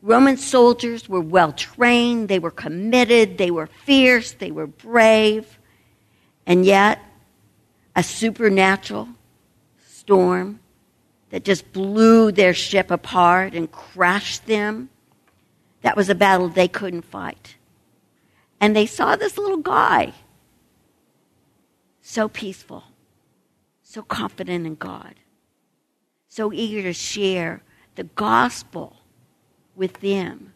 Roman 0.03 0.37
soldiers 0.37 1.09
were 1.09 1.21
well 1.21 1.53
trained, 1.53 2.29
they 2.29 2.39
were 2.39 2.51
committed, 2.51 3.39
they 3.39 3.51
were 3.51 3.67
fierce, 3.67 4.33
they 4.33 4.51
were 4.51 4.67
brave. 4.67 5.59
And 6.47 6.65
yet, 6.65 7.01
a 7.97 8.03
supernatural 8.03 9.09
storm 9.85 10.61
that 11.31 11.45
just 11.45 11.73
blew 11.73 12.31
their 12.31 12.55
ship 12.55 12.91
apart 12.91 13.55
and 13.55 13.71
crashed 13.73 14.47
them, 14.47 14.91
that 15.87 15.97
was 15.97 16.09
a 16.09 16.17
battle 16.17 16.49
they 16.49 16.67
couldn't 16.67 17.03
fight. 17.03 17.55
And 18.61 18.75
they 18.75 18.87
saw 18.87 19.15
this 19.15 19.39
little 19.39 19.59
guy, 19.59 20.15
so 22.03 22.29
peaceful, 22.29 22.83
so 23.85 24.03
confident 24.03 24.67
in 24.67 24.75
God, 24.75 25.15
so 26.27 26.53
eager 26.53 26.83
to 26.83 26.93
share 26.93 27.63
the 27.95 28.03
gospel 28.03 28.97
with 29.77 30.01
them 30.01 30.55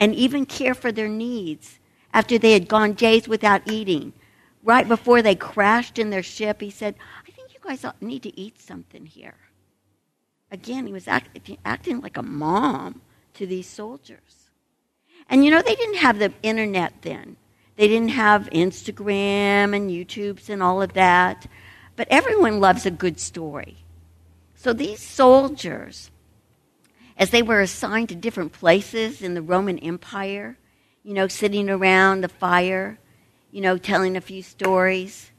and 0.00 0.14
even 0.14 0.46
care 0.46 0.74
for 0.74 0.90
their 0.90 1.08
needs 1.08 1.78
after 2.14 2.38
they 2.38 2.52
had 2.54 2.66
gone 2.66 2.94
days 2.94 3.28
without 3.28 3.70
eating. 3.70 4.14
Right 4.62 4.88
before 4.88 5.20
they 5.20 5.34
crashed 5.34 5.98
in 5.98 6.08
their 6.08 6.22
ship, 6.22 6.62
he 6.62 6.70
said, 6.70 6.94
I 7.28 7.30
think 7.32 7.52
you 7.52 7.60
guys 7.62 7.84
need 8.00 8.22
to 8.22 8.40
eat 8.40 8.58
something 8.58 9.04
here. 9.04 9.36
Again, 10.50 10.86
he 10.86 10.92
was 10.94 11.06
act, 11.06 11.38
acting 11.66 12.00
like 12.00 12.16
a 12.16 12.22
mom 12.22 13.02
to 13.34 13.46
these 13.46 13.66
soldiers. 13.66 14.39
And 15.28 15.44
you 15.44 15.50
know, 15.50 15.62
they 15.62 15.74
didn't 15.74 15.98
have 15.98 16.18
the 16.18 16.32
internet 16.42 16.94
then. 17.02 17.36
They 17.76 17.88
didn't 17.88 18.10
have 18.10 18.50
Instagram 18.50 19.74
and 19.74 19.90
YouTubes 19.90 20.48
and 20.48 20.62
all 20.62 20.82
of 20.82 20.92
that. 20.94 21.46
But 21.96 22.08
everyone 22.10 22.60
loves 22.60 22.86
a 22.86 22.90
good 22.90 23.20
story. 23.20 23.78
So 24.54 24.72
these 24.72 25.00
soldiers 25.00 26.10
as 27.16 27.30
they 27.30 27.42
were 27.42 27.60
assigned 27.60 28.08
to 28.08 28.14
different 28.14 28.52
places 28.52 29.20
in 29.20 29.34
the 29.34 29.42
Roman 29.42 29.78
Empire, 29.78 30.56
you 31.02 31.12
know, 31.12 31.28
sitting 31.28 31.68
around 31.68 32.22
the 32.22 32.28
fire, 32.28 32.98
you 33.50 33.60
know, 33.60 33.76
telling 33.76 34.16
a 34.16 34.20
few 34.20 34.42
stories. 34.42 35.30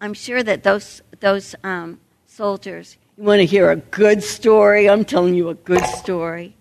I'm 0.00 0.14
sure 0.14 0.42
that 0.42 0.64
those, 0.64 1.02
those 1.20 1.54
um, 1.62 2.00
soldiers, 2.26 2.98
you 3.16 3.22
want 3.22 3.38
to 3.38 3.46
hear 3.46 3.70
a 3.70 3.76
good 3.76 4.24
story? 4.24 4.90
I'm 4.90 5.04
telling 5.04 5.34
you 5.34 5.48
a 5.48 5.54
good 5.54 5.84
story. 5.84 6.56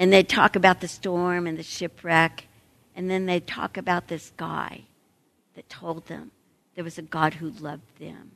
And 0.00 0.10
they'd 0.10 0.30
talk 0.30 0.56
about 0.56 0.80
the 0.80 0.88
storm 0.88 1.46
and 1.46 1.58
the 1.58 1.62
shipwreck, 1.62 2.46
and 2.96 3.10
then 3.10 3.26
they'd 3.26 3.46
talk 3.46 3.76
about 3.76 4.08
this 4.08 4.32
guy 4.38 4.84
that 5.54 5.68
told 5.68 6.06
them 6.06 6.30
there 6.74 6.84
was 6.84 6.96
a 6.96 7.02
God 7.02 7.34
who 7.34 7.50
loved 7.50 7.98
them. 7.98 8.30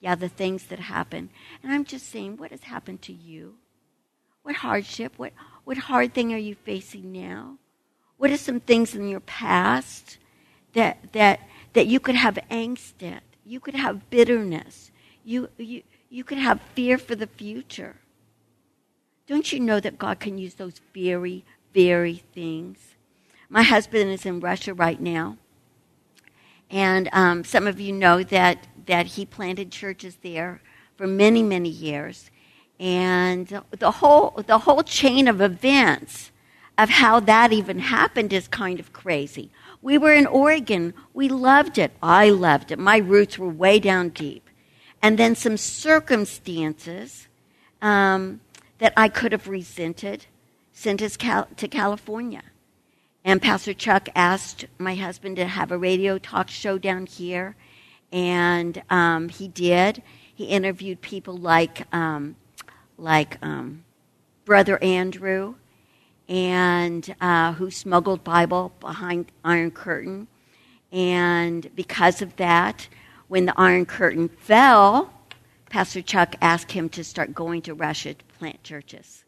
Yeah, 0.00 0.16
the 0.16 0.28
things 0.28 0.64
that 0.64 0.80
happen. 0.80 1.30
And 1.62 1.72
I'm 1.72 1.84
just 1.84 2.10
saying, 2.10 2.36
what 2.36 2.50
has 2.50 2.64
happened 2.64 3.00
to 3.02 3.12
you? 3.12 3.54
What 4.42 4.56
hardship, 4.56 5.12
what, 5.18 5.32
what 5.62 5.76
hard 5.76 6.12
thing 6.12 6.34
are 6.34 6.36
you 6.36 6.56
facing 6.56 7.12
now? 7.12 7.58
What 8.16 8.32
are 8.32 8.36
some 8.36 8.58
things 8.58 8.92
in 8.92 9.08
your 9.08 9.20
past 9.20 10.18
that, 10.72 11.12
that, 11.12 11.48
that 11.74 11.86
you 11.86 12.00
could 12.00 12.16
have 12.16 12.40
angst 12.50 13.04
at? 13.04 13.22
You 13.44 13.60
could 13.60 13.76
have 13.76 14.10
bitterness. 14.10 14.90
You, 15.24 15.48
you, 15.58 15.84
you 16.10 16.24
could 16.24 16.38
have 16.38 16.60
fear 16.74 16.98
for 16.98 17.14
the 17.14 17.28
future. 17.28 17.94
Don't 19.26 19.52
you 19.52 19.60
know 19.60 19.80
that 19.80 19.98
God 19.98 20.20
can 20.20 20.38
use 20.38 20.54
those 20.54 20.80
very, 20.94 21.44
very 21.74 22.22
things? 22.34 22.78
My 23.48 23.62
husband 23.62 24.10
is 24.10 24.26
in 24.26 24.40
Russia 24.40 24.74
right 24.74 25.00
now. 25.00 25.36
And 26.70 27.08
um, 27.12 27.44
some 27.44 27.66
of 27.66 27.80
you 27.80 27.92
know 27.92 28.22
that, 28.24 28.66
that 28.86 29.06
he 29.06 29.24
planted 29.24 29.70
churches 29.70 30.18
there 30.22 30.60
for 30.96 31.06
many, 31.06 31.42
many 31.42 31.68
years 31.68 32.30
and 32.78 33.62
the 33.70 33.90
whole 33.90 34.42
the 34.46 34.58
whole 34.58 34.82
chain 34.82 35.28
of 35.28 35.40
events 35.40 36.30
of 36.76 36.90
how 36.90 37.20
that 37.20 37.52
even 37.52 37.78
happened 37.78 38.32
is 38.32 38.48
kind 38.48 38.78
of 38.78 38.92
crazy. 38.92 39.50
We 39.80 39.96
were 39.96 40.12
in 40.12 40.26
Oregon. 40.26 40.92
We 41.14 41.28
loved 41.28 41.78
it. 41.78 41.92
I 42.02 42.28
loved 42.30 42.70
it. 42.70 42.78
My 42.78 42.98
roots 42.98 43.38
were 43.38 43.48
way 43.48 43.78
down 43.78 44.10
deep. 44.10 44.50
And 45.00 45.18
then 45.18 45.34
some 45.34 45.56
circumstances 45.56 47.28
um, 47.80 48.40
that 48.78 48.92
I 48.96 49.08
could 49.08 49.32
have 49.32 49.48
resented 49.48 50.26
sent 50.72 51.00
us 51.00 51.16
cal- 51.16 51.48
to 51.56 51.68
California. 51.68 52.42
And 53.24 53.42
Pastor 53.42 53.74
Chuck 53.74 54.08
asked 54.14 54.66
my 54.78 54.94
husband 54.94 55.36
to 55.36 55.46
have 55.46 55.72
a 55.72 55.78
radio 55.78 56.18
talk 56.18 56.48
show 56.48 56.78
down 56.78 57.06
here. 57.06 57.56
And 58.12 58.82
um, 58.88 59.28
he 59.30 59.48
did. 59.48 60.02
He 60.34 60.44
interviewed 60.44 61.00
people 61.00 61.36
like 61.36 61.92
um, 61.94 62.36
like 62.98 63.38
um, 63.42 63.84
Brother 64.44 64.82
Andrew, 64.82 65.56
and 66.28 67.14
uh, 67.20 67.52
who 67.54 67.70
smuggled 67.70 68.22
Bible 68.22 68.72
behind 68.80 69.32
Iron 69.44 69.70
Curtain. 69.70 70.28
And 70.92 71.68
because 71.74 72.22
of 72.22 72.36
that, 72.36 72.88
when 73.28 73.46
the 73.46 73.54
Iron 73.56 73.86
Curtain 73.86 74.28
fell, 74.28 75.12
Pastor 75.68 76.00
Chuck 76.00 76.36
asked 76.40 76.72
him 76.72 76.88
to 76.90 77.02
start 77.02 77.34
going 77.34 77.62
to 77.62 77.74
Russia 77.74 78.14
plant 78.38 78.62
churches. 78.62 79.24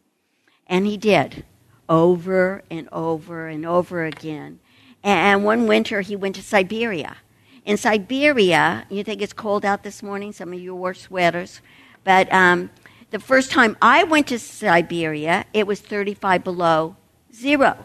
And 0.67 0.85
he 0.85 0.97
did, 0.97 1.43
over 1.87 2.63
and 2.69 2.87
over 2.91 3.47
and 3.47 3.65
over 3.65 4.05
again. 4.05 4.59
And 5.03 5.43
one 5.43 5.67
winter, 5.67 6.01
he 6.01 6.15
went 6.15 6.35
to 6.35 6.43
Siberia. 6.43 7.17
In 7.65 7.77
Siberia, 7.77 8.85
you 8.89 9.03
think 9.03 9.21
it's 9.21 9.33
cold 9.33 9.65
out 9.65 9.83
this 9.83 10.01
morning? 10.01 10.31
Some 10.33 10.53
of 10.53 10.59
you 10.59 10.75
wore 10.75 10.93
sweaters. 10.93 11.61
But 12.03 12.31
um, 12.33 12.69
the 13.11 13.19
first 13.19 13.51
time 13.51 13.77
I 13.81 14.03
went 14.03 14.27
to 14.27 14.39
Siberia, 14.39 15.45
it 15.53 15.67
was 15.67 15.79
35 15.79 16.43
below 16.43 16.95
zero. 17.33 17.77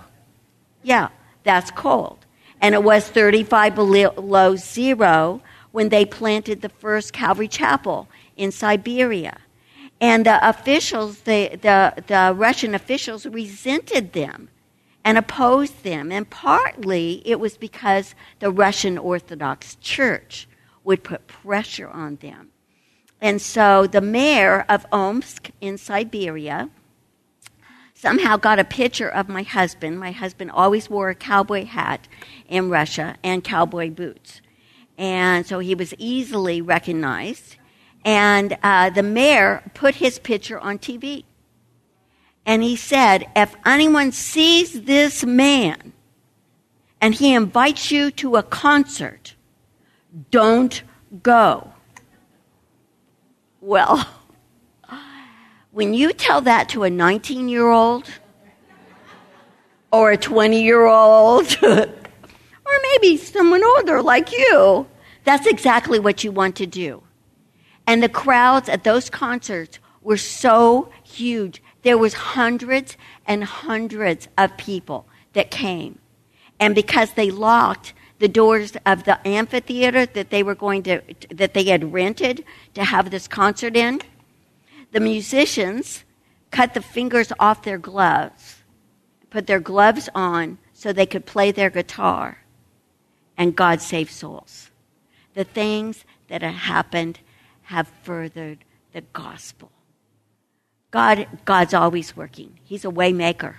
Yeah, 0.82 1.08
that's 1.42 1.70
cold. 1.70 2.26
And 2.60 2.74
it 2.74 2.82
was 2.82 3.08
35 3.08 3.74
below 3.74 4.56
zero 4.56 5.42
when 5.72 5.88
they 5.88 6.04
planted 6.04 6.62
the 6.62 6.68
first 6.68 7.12
Calvary 7.12 7.48
Chapel 7.48 8.08
in 8.36 8.52
Siberia. 8.52 9.38
And 10.04 10.26
the 10.26 10.46
officials, 10.46 11.20
the, 11.20 11.58
the, 11.62 11.94
the 12.08 12.34
Russian 12.36 12.74
officials, 12.74 13.24
resented 13.24 14.12
them 14.12 14.50
and 15.02 15.16
opposed 15.16 15.82
them. 15.82 16.12
And 16.12 16.28
partly 16.28 17.22
it 17.24 17.40
was 17.40 17.56
because 17.56 18.14
the 18.38 18.50
Russian 18.50 18.98
Orthodox 18.98 19.76
Church 19.76 20.46
would 20.84 21.04
put 21.04 21.26
pressure 21.26 21.88
on 21.88 22.16
them. 22.16 22.50
And 23.18 23.40
so 23.40 23.86
the 23.86 24.02
mayor 24.02 24.66
of 24.68 24.84
Omsk 24.92 25.50
in 25.62 25.78
Siberia 25.78 26.68
somehow 27.94 28.36
got 28.36 28.58
a 28.58 28.64
picture 28.64 29.08
of 29.08 29.30
my 29.30 29.42
husband. 29.42 29.98
My 29.98 30.10
husband 30.10 30.50
always 30.50 30.90
wore 30.90 31.08
a 31.08 31.14
cowboy 31.14 31.64
hat 31.64 32.08
in 32.46 32.68
Russia 32.68 33.16
and 33.24 33.42
cowboy 33.42 33.88
boots. 33.88 34.42
And 34.98 35.46
so 35.46 35.60
he 35.60 35.74
was 35.74 35.94
easily 35.96 36.60
recognized. 36.60 37.56
And 38.04 38.58
uh, 38.62 38.90
the 38.90 39.02
mayor 39.02 39.62
put 39.74 39.96
his 39.96 40.18
picture 40.18 40.58
on 40.58 40.78
TV. 40.78 41.24
And 42.46 42.62
he 42.62 42.76
said, 42.76 43.26
if 43.34 43.54
anyone 43.64 44.12
sees 44.12 44.82
this 44.82 45.24
man 45.24 45.92
and 47.00 47.14
he 47.14 47.32
invites 47.32 47.90
you 47.90 48.10
to 48.12 48.36
a 48.36 48.42
concert, 48.42 49.34
don't 50.30 50.82
go. 51.22 51.72
Well, 53.60 54.06
when 55.70 55.94
you 55.94 56.12
tell 56.12 56.42
that 56.42 56.68
to 56.70 56.82
a 56.82 56.90
19 56.90 57.48
year 57.48 57.68
old 57.68 58.10
or 59.90 60.10
a 60.10 60.18
20 60.18 60.62
year 60.62 60.84
old 60.84 61.56
or 61.62 61.88
maybe 62.82 63.16
someone 63.16 63.64
older 63.64 64.02
like 64.02 64.30
you, 64.32 64.86
That's 65.24 65.46
exactly 65.46 65.98
what 65.98 66.22
you 66.22 66.30
want 66.30 66.56
to 66.56 66.66
do. 66.66 67.03
And 67.86 68.02
the 68.02 68.08
crowds 68.08 68.68
at 68.68 68.84
those 68.84 69.10
concerts 69.10 69.78
were 70.00 70.16
so 70.16 70.90
huge. 71.02 71.62
There 71.82 71.98
was 71.98 72.14
hundreds 72.14 72.96
and 73.26 73.44
hundreds 73.44 74.28
of 74.38 74.56
people 74.56 75.06
that 75.32 75.50
came. 75.50 75.98
And 76.60 76.74
because 76.74 77.12
they 77.12 77.30
locked 77.30 77.92
the 78.18 78.28
doors 78.28 78.76
of 78.86 79.04
the 79.04 79.26
amphitheater 79.26 80.06
that 80.06 80.30
they 80.30 80.42
were 80.42 80.54
going 80.54 80.82
to 80.84 81.02
that 81.30 81.52
they 81.52 81.64
had 81.64 81.92
rented 81.92 82.44
to 82.74 82.84
have 82.84 83.10
this 83.10 83.28
concert 83.28 83.76
in, 83.76 84.00
the 84.92 85.00
musicians 85.00 86.04
cut 86.50 86.72
the 86.72 86.80
fingers 86.80 87.32
off 87.40 87.64
their 87.64 87.78
gloves, 87.78 88.62
put 89.30 89.46
their 89.46 89.60
gloves 89.60 90.08
on 90.14 90.58
so 90.72 90.92
they 90.92 91.06
could 91.06 91.26
play 91.26 91.50
their 91.50 91.70
guitar, 91.70 92.38
and 93.36 93.56
God 93.56 93.80
saved 93.80 94.12
souls. 94.12 94.70
The 95.34 95.44
things 95.44 96.04
that 96.28 96.42
had 96.42 96.54
happened 96.54 97.18
have 97.64 97.88
furthered 98.02 98.64
the 98.92 99.02
gospel. 99.12 99.70
God, 100.90 101.26
God's 101.44 101.74
always 101.74 102.16
working. 102.16 102.60
He's 102.62 102.84
a 102.84 102.88
waymaker. 102.88 103.56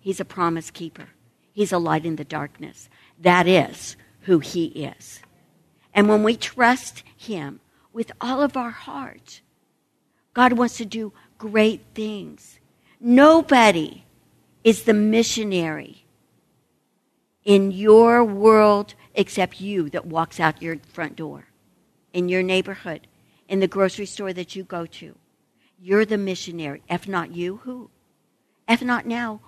He's 0.00 0.20
a 0.20 0.24
promise 0.24 0.70
keeper. 0.70 1.08
He's 1.52 1.72
a 1.72 1.78
light 1.78 2.06
in 2.06 2.16
the 2.16 2.24
darkness. 2.24 2.88
That 3.18 3.48
is 3.48 3.96
who 4.22 4.38
He 4.38 4.66
is. 4.66 5.20
And 5.92 6.08
when 6.08 6.22
we 6.22 6.36
trust 6.36 7.02
Him 7.16 7.58
with 7.92 8.12
all 8.20 8.42
of 8.42 8.56
our 8.56 8.70
heart, 8.70 9.40
God 10.34 10.52
wants 10.52 10.76
to 10.76 10.84
do 10.84 11.12
great 11.36 11.82
things. 11.94 12.60
Nobody 13.00 14.04
is 14.62 14.84
the 14.84 14.94
missionary 14.94 16.04
in 17.44 17.72
your 17.72 18.22
world 18.22 18.94
except 19.14 19.60
you 19.60 19.90
that 19.90 20.06
walks 20.06 20.38
out 20.38 20.62
your 20.62 20.76
front 20.92 21.16
door, 21.16 21.46
in 22.12 22.28
your 22.28 22.44
neighborhood, 22.44 23.07
in 23.48 23.60
the 23.60 23.68
grocery 23.68 24.06
store 24.06 24.32
that 24.32 24.54
you 24.54 24.62
go 24.62 24.86
to. 24.86 25.14
You're 25.80 26.04
the 26.04 26.18
missionary. 26.18 26.82
If 26.88 27.08
not 27.08 27.34
you, 27.34 27.56
who? 27.64 27.90
If 28.68 28.82
not 28.82 29.06
now, 29.06 29.40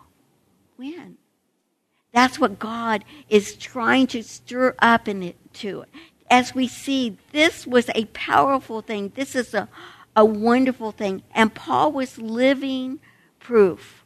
when? 0.76 1.16
That's 2.12 2.38
what 2.38 2.58
God 2.58 3.04
is 3.28 3.54
trying 3.56 4.06
to 4.08 4.22
stir 4.22 4.74
up 4.78 5.06
into 5.08 5.82
it. 5.82 5.88
As 6.30 6.54
we 6.54 6.68
see, 6.68 7.16
this 7.32 7.66
was 7.66 7.90
a 7.94 8.06
powerful 8.06 8.80
thing. 8.80 9.12
This 9.14 9.34
is 9.34 9.52
a, 9.54 9.68
a 10.16 10.24
wonderful 10.24 10.92
thing. 10.92 11.22
And 11.34 11.54
Paul 11.54 11.92
was 11.92 12.18
living 12.18 13.00
proof 13.38 14.04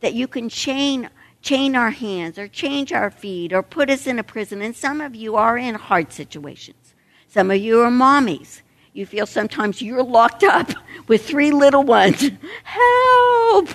that 0.00 0.14
you 0.14 0.26
can 0.26 0.48
chain 0.48 1.08
chain 1.42 1.74
our 1.74 1.90
hands 1.90 2.38
or 2.38 2.46
change 2.46 2.92
our 2.92 3.10
feet 3.10 3.52
or 3.52 3.64
put 3.64 3.90
us 3.90 4.06
in 4.06 4.18
a 4.18 4.22
prison. 4.22 4.62
And 4.62 4.76
some 4.76 5.00
of 5.00 5.14
you 5.14 5.34
are 5.34 5.58
in 5.58 5.74
hard 5.74 6.12
situations. 6.12 6.94
Some 7.26 7.50
of 7.50 7.56
you 7.58 7.80
are 7.80 7.90
mommies. 7.90 8.62
You 8.92 9.06
feel 9.06 9.26
sometimes 9.26 9.80
you're 9.80 10.02
locked 10.02 10.44
up 10.44 10.70
with 11.08 11.26
three 11.26 11.50
little 11.50 11.82
ones. 11.82 12.30
Help! 12.64 13.68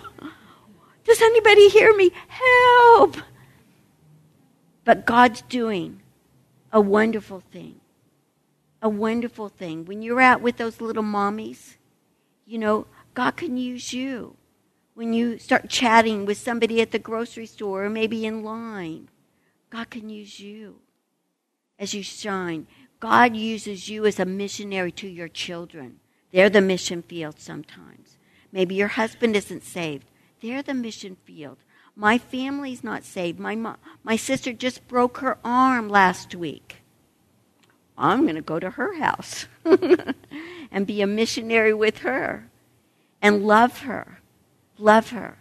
Does 1.06 1.22
anybody 1.22 1.70
hear 1.70 1.96
me? 1.96 2.12
Help! 2.28 3.18
But 4.86 5.06
God's 5.06 5.42
doing 5.44 6.02
a 6.72 6.80
wonderful 6.80 7.42
thing. 7.52 7.80
A 8.82 8.90
wonderful 8.90 9.50
thing. 9.50 9.86
When 9.86 10.02
you're 10.02 10.22
out 10.22 10.42
with 10.42 10.58
those 10.58 10.80
little 10.82 11.04
mommies, 11.04 11.78
you 12.46 12.58
know, 12.60 12.86
God 13.14 13.36
can 13.38 13.58
use 13.58 13.92
you. 13.92 14.36
When 14.94 15.14
you 15.14 15.40
start 15.40 15.70
chatting 15.70 16.26
with 16.26 16.38
somebody 16.38 16.82
at 16.82 16.92
the 16.92 17.00
grocery 17.00 17.48
store 17.48 17.86
or 17.86 17.90
maybe 17.90 18.26
in 18.26 18.44
line, 18.44 19.10
God 19.70 19.90
can 19.90 20.10
use 20.10 20.40
you 20.40 20.76
as 21.80 21.94
you 21.94 22.04
shine. 22.04 22.68
God 23.00 23.36
uses 23.36 23.90
you 23.90 24.06
as 24.06 24.20
a 24.20 24.26
missionary 24.26 24.92
to 24.94 25.08
your 25.08 25.28
children. 25.28 26.00
They're 26.32 26.50
the 26.50 26.62
mission 26.62 27.02
field 27.02 27.40
sometimes. 27.40 28.18
Maybe 28.52 28.76
your 28.76 28.90
husband 28.90 29.36
isn't 29.36 29.64
saved. 29.64 30.08
They're 30.42 30.64
the 30.64 30.74
mission 30.74 31.18
field. 31.26 31.58
My 31.96 32.18
family's 32.18 32.84
not 32.84 33.04
saved. 33.04 33.40
My, 33.40 33.56
mo- 33.56 33.78
my 34.04 34.16
sister 34.16 34.54
just 34.54 34.88
broke 34.88 35.18
her 35.18 35.38
arm 35.44 35.90
last 35.90 36.36
week. 36.36 36.78
I'm 37.98 38.24
going 38.24 38.36
to 38.36 38.42
go 38.42 38.60
to 38.60 38.72
her 38.72 39.00
house 39.00 39.48
and 40.72 40.86
be 40.86 41.02
a 41.02 41.08
missionary 41.08 41.74
with 41.74 42.00
her 42.00 42.50
and 43.22 43.46
love 43.46 43.80
her. 43.80 44.22
Love 44.78 45.10
her. 45.10 45.40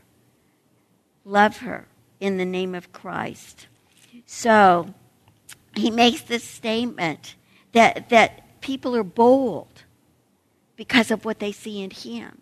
Love 1.24 1.58
her 1.58 1.86
in 2.20 2.38
the 2.38 2.44
name 2.44 2.74
of 2.74 2.92
Christ. 2.92 3.66
So 4.24 4.94
he 5.74 5.90
makes 5.90 6.22
this 6.22 6.44
statement 6.44 7.35
that, 7.76 8.08
that 8.08 8.60
people 8.62 8.96
are 8.96 9.04
bold 9.04 9.84
because 10.76 11.10
of 11.10 11.26
what 11.26 11.40
they 11.40 11.52
see 11.52 11.82
in 11.82 11.90
him. 11.90 12.38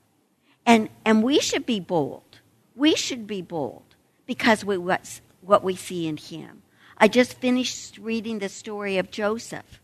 And, 0.65 0.89
and 1.05 1.25
we 1.25 1.41
should 1.41 1.67
be 1.67 1.81
bold. 1.81 2.39
We 2.77 2.95
should 2.95 3.27
be 3.27 3.43
bold 3.43 3.83
because 4.27 4.65
we 4.65 4.79
what, 4.79 5.21
what 5.41 5.65
we 5.65 5.75
see 5.75 6.07
in 6.07 6.19
him. 6.19 6.63
I 6.99 7.09
just 7.09 7.35
finished 7.35 7.99
reading 7.99 8.39
the 8.39 8.49
story 8.49 8.97
of 8.97 9.11
Joseph. 9.11 9.81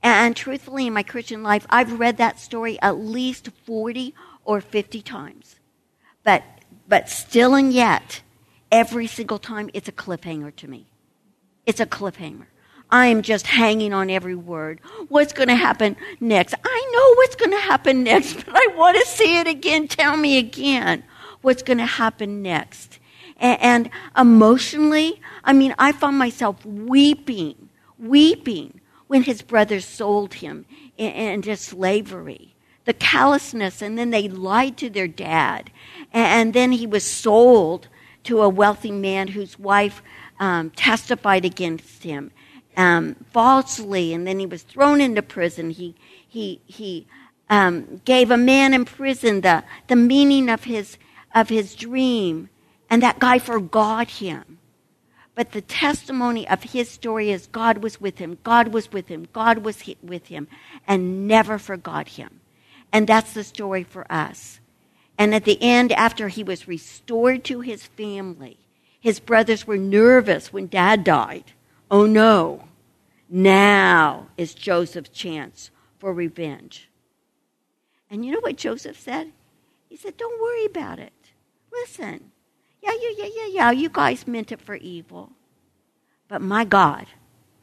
And 0.00 0.36
truthfully, 0.36 0.86
in 0.86 0.92
my 0.92 1.02
Christian 1.02 1.42
life, 1.42 1.66
I've 1.68 1.98
read 1.98 2.18
that 2.18 2.38
story 2.38 2.78
at 2.80 2.96
least 2.96 3.48
40 3.66 4.14
or 4.44 4.60
50 4.60 5.02
times. 5.02 5.56
But, 6.22 6.44
but 6.86 7.08
still 7.08 7.56
and 7.56 7.72
yet, 7.72 8.22
every 8.70 9.08
single 9.08 9.40
time, 9.40 9.70
it's 9.74 9.88
a 9.88 9.92
cliffhanger 9.92 10.54
to 10.54 10.68
me. 10.68 10.86
It's 11.66 11.80
a 11.80 11.86
cliffhanger. 11.86 12.46
I 12.90 13.06
am 13.06 13.22
just 13.22 13.46
hanging 13.46 13.92
on 13.92 14.10
every 14.10 14.34
word. 14.34 14.80
What's 15.08 15.32
going 15.32 15.48
to 15.48 15.56
happen 15.56 15.96
next? 16.20 16.54
I 16.64 16.90
know 16.92 17.14
what's 17.16 17.36
going 17.36 17.50
to 17.50 17.58
happen 17.58 18.04
next, 18.04 18.34
but 18.46 18.54
I 18.54 18.68
want 18.76 18.96
to 18.96 19.06
see 19.06 19.38
it 19.38 19.46
again. 19.46 19.88
Tell 19.88 20.16
me 20.16 20.38
again 20.38 21.04
what's 21.40 21.62
going 21.62 21.78
to 21.78 21.86
happen 21.86 22.42
next 22.42 22.98
and, 23.36 23.90
emotionally, 24.16 25.20
I 25.44 25.52
mean, 25.52 25.74
I 25.78 25.92
found 25.92 26.18
myself 26.18 26.64
weeping, 26.64 27.68
weeping 27.98 28.80
when 29.06 29.22
his 29.22 29.42
brothers 29.42 29.84
sold 29.84 30.34
him 30.34 30.66
into 30.96 31.56
slavery. 31.56 32.54
The 32.84 32.94
callousness, 32.94 33.82
and 33.82 33.98
then 33.98 34.10
they 34.10 34.28
lied 34.28 34.76
to 34.78 34.90
their 34.90 35.08
dad. 35.08 35.70
And 36.12 36.54
then 36.54 36.72
he 36.72 36.86
was 36.86 37.04
sold 37.04 37.88
to 38.24 38.42
a 38.42 38.48
wealthy 38.48 38.90
man 38.90 39.28
whose 39.28 39.58
wife 39.58 40.02
um, 40.38 40.70
testified 40.70 41.44
against 41.44 42.02
him 42.02 42.30
um, 42.76 43.16
falsely, 43.32 44.12
and 44.12 44.26
then 44.26 44.38
he 44.38 44.46
was 44.46 44.62
thrown 44.62 45.00
into 45.00 45.22
prison. 45.22 45.70
He, 45.70 45.94
he, 46.28 46.60
he 46.66 47.06
um, 47.50 48.00
gave 48.04 48.30
a 48.30 48.36
man 48.36 48.74
in 48.74 48.84
prison 48.84 49.40
the, 49.40 49.64
the 49.88 49.96
meaning 49.96 50.48
of 50.48 50.64
his, 50.64 50.96
of 51.34 51.48
his 51.48 51.74
dream 51.74 52.48
and 52.94 53.02
that 53.02 53.18
guy 53.18 53.40
forgot 53.40 54.08
him. 54.08 54.58
But 55.34 55.50
the 55.50 55.62
testimony 55.62 56.48
of 56.48 56.62
his 56.62 56.88
story 56.88 57.30
is 57.30 57.48
God 57.48 57.78
was 57.78 58.00
with 58.00 58.18
him, 58.18 58.38
God 58.44 58.68
was 58.68 58.92
with 58.92 59.08
him, 59.08 59.26
God 59.32 59.58
was 59.58 59.82
with 60.00 60.26
him, 60.28 60.46
and 60.86 61.26
never 61.26 61.58
forgot 61.58 62.06
him. 62.06 62.40
And 62.92 63.08
that's 63.08 63.32
the 63.32 63.42
story 63.42 63.82
for 63.82 64.06
us. 64.10 64.60
And 65.18 65.34
at 65.34 65.44
the 65.44 65.60
end, 65.60 65.90
after 65.90 66.28
he 66.28 66.44
was 66.44 66.68
restored 66.68 67.42
to 67.44 67.62
his 67.62 67.84
family, 67.84 68.58
his 69.00 69.18
brothers 69.18 69.66
were 69.66 69.76
nervous 69.76 70.52
when 70.52 70.68
dad 70.68 71.02
died. 71.02 71.52
Oh 71.90 72.06
no, 72.06 72.64
now 73.28 74.28
is 74.36 74.54
Joseph's 74.54 75.10
chance 75.10 75.70
for 75.98 76.12
revenge. 76.12 76.90
And 78.10 78.24
you 78.24 78.32
know 78.32 78.40
what 78.40 78.56
Joseph 78.56 78.98
said? 78.98 79.32
He 79.88 79.96
said, 79.96 80.16
Don't 80.16 80.40
worry 80.40 80.66
about 80.66 80.98
it. 80.98 81.12
Listen, 81.72 82.30
yeah, 82.82 82.92
yeah, 83.00 83.10
yeah, 83.24 83.30
yeah, 83.34 83.46
yeah, 83.46 83.70
you 83.70 83.88
guys 83.88 84.26
meant 84.26 84.52
it 84.52 84.60
for 84.60 84.76
evil. 84.76 85.32
But 86.28 86.42
my 86.42 86.64
God, 86.64 87.06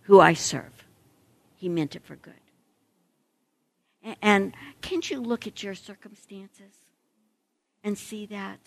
who 0.04 0.20
I 0.20 0.34
serve, 0.34 0.86
he 1.56 1.70
meant 1.70 1.96
it 1.96 2.04
for 2.04 2.16
good. 2.16 2.34
And 4.22 4.54
can't 4.82 5.10
you 5.10 5.20
look 5.20 5.46
at 5.46 5.62
your 5.62 5.76
circumstances 5.76 6.74
and 7.84 7.98
see 7.98 8.26
that? 8.28 8.60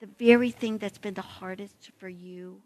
The 0.00 0.08
very 0.18 0.50
thing 0.50 0.78
that's 0.78 0.98
been 0.98 1.14
the 1.14 1.22
hardest 1.22 1.90
for 1.98 2.08
you. 2.08 2.62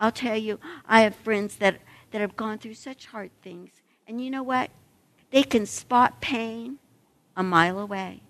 I'll 0.00 0.12
tell 0.12 0.36
you, 0.36 0.58
I 0.86 1.02
have 1.02 1.14
friends 1.14 1.56
that, 1.56 1.80
that 2.10 2.20
have 2.20 2.36
gone 2.36 2.58
through 2.58 2.74
such 2.74 3.06
hard 3.06 3.30
things. 3.42 3.70
And 4.06 4.22
you 4.24 4.30
know 4.30 4.42
what? 4.42 4.70
They 5.30 5.42
can 5.42 5.66
spot 5.66 6.20
pain 6.20 6.78
a 7.36 7.42
mile 7.42 7.78
away. 7.78 8.22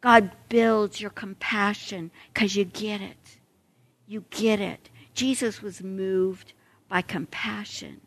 God 0.00 0.32
builds 0.48 1.00
your 1.00 1.10
compassion 1.10 2.10
because 2.32 2.56
you 2.56 2.64
get 2.64 3.00
it. 3.00 3.38
You 4.06 4.24
get 4.30 4.60
it. 4.60 4.90
Jesus 5.14 5.62
was 5.62 5.82
moved 5.82 6.52
by 6.88 7.02
compassion 7.02 8.00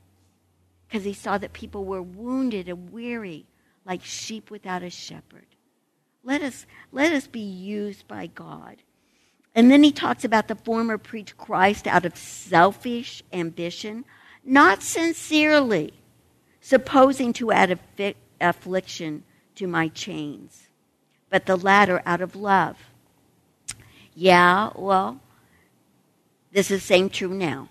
because 0.87 1.05
he 1.05 1.13
saw 1.13 1.37
that 1.37 1.53
people 1.53 1.85
were 1.85 2.01
wounded 2.01 2.67
and 2.67 2.91
weary 2.91 3.45
like 3.85 4.03
sheep 4.03 4.51
without 4.51 4.83
a 4.83 4.89
shepherd. 4.89 5.45
Let 6.23 6.41
us, 6.41 6.65
let 6.91 7.13
us 7.13 7.27
be 7.27 7.39
used 7.39 8.07
by 8.07 8.27
God. 8.27 8.77
And 9.55 9.71
then 9.71 9.83
he 9.83 9.91
talks 9.93 10.25
about 10.25 10.49
the 10.49 10.55
former 10.55 10.97
preach 10.97 11.37
Christ 11.37 11.87
out 11.87 12.05
of 12.05 12.17
selfish 12.17 13.23
ambition, 13.31 14.03
not 14.43 14.83
sincerely, 14.83 15.93
supposing 16.59 17.31
to 17.33 17.53
add 17.53 17.79
affliction 18.41 19.23
to 19.55 19.65
my 19.65 19.87
chains, 19.87 20.67
but 21.29 21.45
the 21.45 21.55
latter 21.55 22.03
out 22.05 22.19
of 22.19 22.35
love. 22.35 22.77
Yeah, 24.13 24.71
well, 24.75 25.21
this 26.51 26.69
is 26.69 26.81
the 26.81 26.87
same 26.87 27.09
true 27.09 27.33
now. 27.33 27.69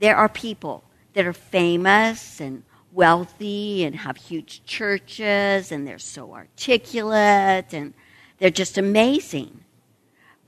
There 0.00 0.16
are 0.16 0.28
people 0.28 0.82
that 1.14 1.26
are 1.26 1.32
famous 1.32 2.40
and 2.40 2.64
wealthy 2.92 3.84
and 3.84 3.94
have 3.94 4.16
huge 4.16 4.64
churches 4.64 5.70
and 5.70 5.86
they're 5.86 5.98
so 5.98 6.32
articulate 6.32 7.72
and 7.72 7.94
they're 8.38 8.50
just 8.50 8.78
amazing. 8.78 9.60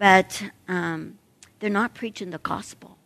But 0.01 0.43
um, 0.67 1.19
they're 1.59 1.69
not 1.69 1.93
preaching 1.93 2.31
the 2.31 2.39
gospel. 2.39 2.97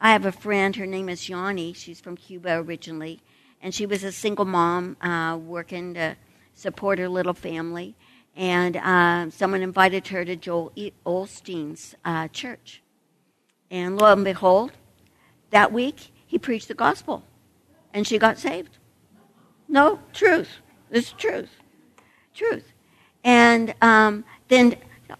I 0.00 0.10
have 0.10 0.26
a 0.26 0.32
friend, 0.32 0.74
her 0.74 0.84
name 0.84 1.08
is 1.08 1.28
Yanni. 1.28 1.72
She's 1.74 2.00
from 2.00 2.16
Cuba 2.16 2.56
originally, 2.56 3.20
and 3.62 3.72
she 3.72 3.86
was 3.86 4.02
a 4.02 4.10
single 4.10 4.44
mom 4.44 4.96
uh, 5.00 5.36
working 5.36 5.94
to 5.94 6.16
support 6.56 6.98
her 6.98 7.08
little 7.08 7.34
family. 7.34 7.94
And 8.34 8.76
uh, 8.76 9.30
someone 9.30 9.62
invited 9.62 10.08
her 10.08 10.24
to 10.24 10.34
Joel 10.34 10.72
Osteen's 11.06 11.94
uh, 12.04 12.26
church. 12.26 12.82
And 13.70 13.96
lo 13.96 14.12
and 14.12 14.24
behold, 14.24 14.72
that 15.50 15.72
week 15.72 16.10
he 16.26 16.36
preached 16.36 16.66
the 16.66 16.74
gospel, 16.74 17.22
and 17.92 18.04
she 18.08 18.18
got 18.18 18.40
saved. 18.40 18.78
No, 19.68 20.00
truth. 20.12 20.48
It's 20.90 21.12
truth. 21.12 21.50
Truth. 22.34 22.72
And 23.22 23.72
um, 23.80 24.24
then 24.48 24.74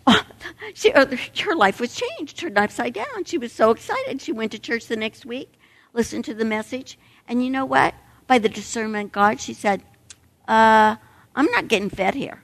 she, 0.75 0.93
uh, 0.93 1.07
her 1.41 1.55
life 1.55 1.81
was 1.81 1.95
changed, 1.95 2.39
turned 2.39 2.59
upside 2.59 2.95
down. 2.95 3.25
She 3.25 3.39
was 3.39 3.53
so 3.53 3.71
excited. 3.71 4.21
She 4.21 4.33
went 4.33 4.53
to 4.53 4.59
church 4.59 4.87
the 4.87 4.97
next 4.97 5.27
week, 5.27 5.55
listened 5.93 6.25
to 6.27 6.35
the 6.35 6.45
message, 6.45 6.99
and 7.29 7.45
you 7.45 7.51
know 7.51 7.65
what? 7.65 7.95
By 8.27 8.39
the 8.39 8.49
discernment 8.49 9.07
of 9.07 9.13
God, 9.13 9.41
she 9.41 9.55
said, 9.55 9.83
uh, 10.49 10.97
I'm 11.35 11.51
not 11.51 11.69
getting 11.69 11.91
fed 11.91 12.15
here. 12.15 12.43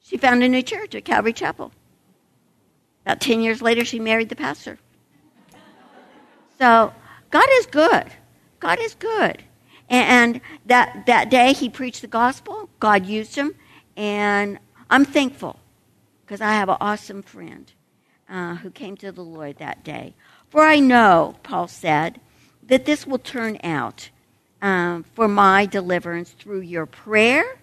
She 0.00 0.16
found 0.16 0.42
a 0.42 0.48
new 0.48 0.62
church 0.62 0.94
at 0.94 1.04
Calvary 1.04 1.32
Chapel. 1.32 1.72
About 3.04 3.20
10 3.20 3.40
years 3.40 3.62
later, 3.62 3.84
she 3.84 3.98
married 3.98 4.28
the 4.28 4.36
pastor. 4.36 4.78
So, 6.58 6.92
God 7.30 7.48
is 7.52 7.66
good. 7.66 8.06
God 8.60 8.78
is 8.78 8.94
good. 8.94 9.42
And 9.88 10.40
that, 10.66 11.06
that 11.06 11.30
day, 11.30 11.52
he 11.52 11.68
preached 11.68 12.02
the 12.02 12.06
gospel. 12.06 12.68
God 12.78 13.06
used 13.06 13.34
him. 13.34 13.54
And 13.96 14.58
I'm 14.92 15.06
thankful 15.06 15.58
because 16.20 16.42
I 16.42 16.52
have 16.52 16.68
an 16.68 16.76
awesome 16.78 17.22
friend 17.22 17.72
uh, 18.28 18.56
who 18.56 18.70
came 18.70 18.94
to 18.98 19.10
the 19.10 19.22
Lord 19.22 19.56
that 19.56 19.82
day. 19.82 20.14
For 20.50 20.60
I 20.60 20.80
know, 20.80 21.36
Paul 21.42 21.66
said, 21.66 22.20
that 22.64 22.84
this 22.84 23.06
will 23.06 23.18
turn 23.18 23.58
out 23.64 24.10
um, 24.60 25.04
for 25.14 25.28
my 25.28 25.64
deliverance 25.64 26.32
through 26.32 26.60
your 26.60 26.84
prayer 26.84 27.58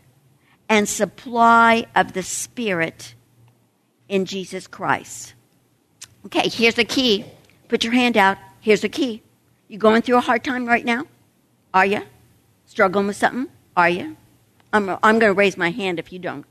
and 0.68 0.90
supply 0.90 1.86
of 1.96 2.14
the 2.14 2.24
Spirit 2.24 3.14
in 4.08 4.26
Jesus 4.26 4.66
Christ. 4.66 5.36
Okay, 6.26 6.50
here's 6.50 6.76
the 6.76 6.84
key. 6.84 7.26
Put 7.68 7.84
your 7.84 7.94
hand 7.94 8.18
out. 8.18 8.40
Here's 8.60 8.82
the 8.82 8.90
key. 8.90 9.22
You 9.68 9.78
going 9.78 10.02
through 10.02 10.18
a 10.18 10.22
hard 10.22 10.44
time 10.44 10.66
right 10.66 10.84
now? 10.84 11.06
Are 11.76 11.86
you? 11.86 12.02
Struggling 12.66 13.06
with 13.06 13.18
something? 13.18 13.54
Are 13.78 13.90
you? 13.90 14.18
I'm, 14.74 14.90
I'm 14.90 15.20
going 15.20 15.32
to 15.32 15.34
raise 15.34 15.58
my 15.58 15.70
hand 15.70 16.00
if 16.00 16.12
you 16.12 16.18
don't. 16.18 16.48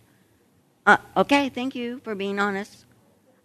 Uh, 0.88 0.96
okay, 1.18 1.50
thank 1.50 1.74
you 1.74 2.00
for 2.02 2.14
being 2.14 2.38
honest. 2.38 2.86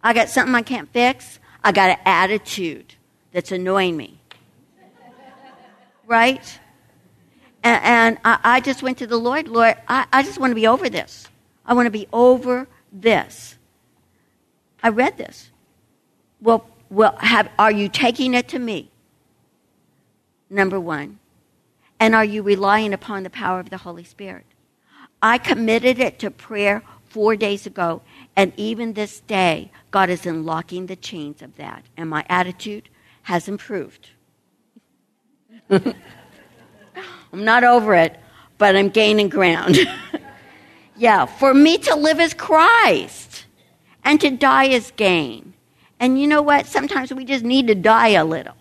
I 0.02 0.14
got 0.14 0.30
something 0.30 0.54
I 0.54 0.62
can't 0.62 0.90
fix. 0.94 1.38
I 1.62 1.72
got 1.72 1.90
an 1.90 1.98
attitude 2.06 2.94
that's 3.32 3.52
annoying 3.52 3.98
me. 3.98 4.18
right? 6.06 6.58
And, 7.62 7.84
and 7.84 8.18
I, 8.24 8.38
I, 8.42 8.60
just 8.60 8.82
went 8.82 8.96
to 8.96 9.06
the 9.06 9.18
Lord, 9.18 9.48
Lord, 9.48 9.76
I, 9.86 10.06
I 10.10 10.22
just 10.22 10.38
want 10.38 10.52
to 10.52 10.54
be 10.54 10.66
over 10.66 10.88
this. 10.88 11.28
I 11.66 11.74
want 11.74 11.84
to 11.84 11.90
be 11.90 12.08
over 12.14 12.66
this. 12.90 13.58
I 14.82 14.88
read 14.88 15.18
this. 15.18 15.50
Well, 16.40 16.66
well 16.88 17.14
have, 17.18 17.50
are 17.58 17.72
you 17.72 17.90
taking 17.90 18.32
it 18.32 18.48
to 18.48 18.58
me? 18.58 18.90
Number 20.48 20.80
one. 20.80 21.18
And 22.00 22.14
are 22.14 22.24
you 22.24 22.42
relying 22.42 22.94
upon 22.94 23.22
the 23.22 23.28
power 23.28 23.60
of 23.60 23.68
the 23.68 23.76
Holy 23.76 24.04
Spirit? 24.04 24.46
I 25.20 25.36
committed 25.36 25.98
it 25.98 26.18
to 26.20 26.30
prayer 26.30 26.82
four 27.14 27.36
days 27.36 27.64
ago. 27.64 28.02
And 28.34 28.52
even 28.56 28.94
this 28.94 29.20
day, 29.20 29.70
God 29.92 30.10
is 30.10 30.26
unlocking 30.26 30.86
the 30.86 30.96
chains 30.96 31.42
of 31.42 31.54
that. 31.56 31.84
And 31.96 32.10
my 32.10 32.26
attitude 32.28 32.88
has 33.22 33.46
improved. 33.46 34.10
I'm 35.70 35.94
not 37.32 37.62
over 37.62 37.94
it, 37.94 38.18
but 38.58 38.74
I'm 38.74 38.88
gaining 38.88 39.28
ground. 39.28 39.78
yeah, 40.96 41.24
for 41.24 41.54
me 41.54 41.78
to 41.78 41.94
live 41.94 42.18
as 42.18 42.34
Christ 42.34 43.46
and 44.02 44.20
to 44.20 44.30
die 44.30 44.70
as 44.70 44.90
gain. 44.90 45.54
And 46.00 46.20
you 46.20 46.26
know 46.26 46.42
what? 46.42 46.66
Sometimes 46.66 47.14
we 47.14 47.24
just 47.24 47.44
need 47.44 47.68
to 47.68 47.76
die 47.76 48.08
a 48.08 48.24
little. 48.24 48.56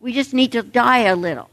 We 0.00 0.14
just 0.14 0.32
need 0.32 0.52
to 0.52 0.62
die 0.62 1.00
a 1.00 1.14
little. 1.14 1.50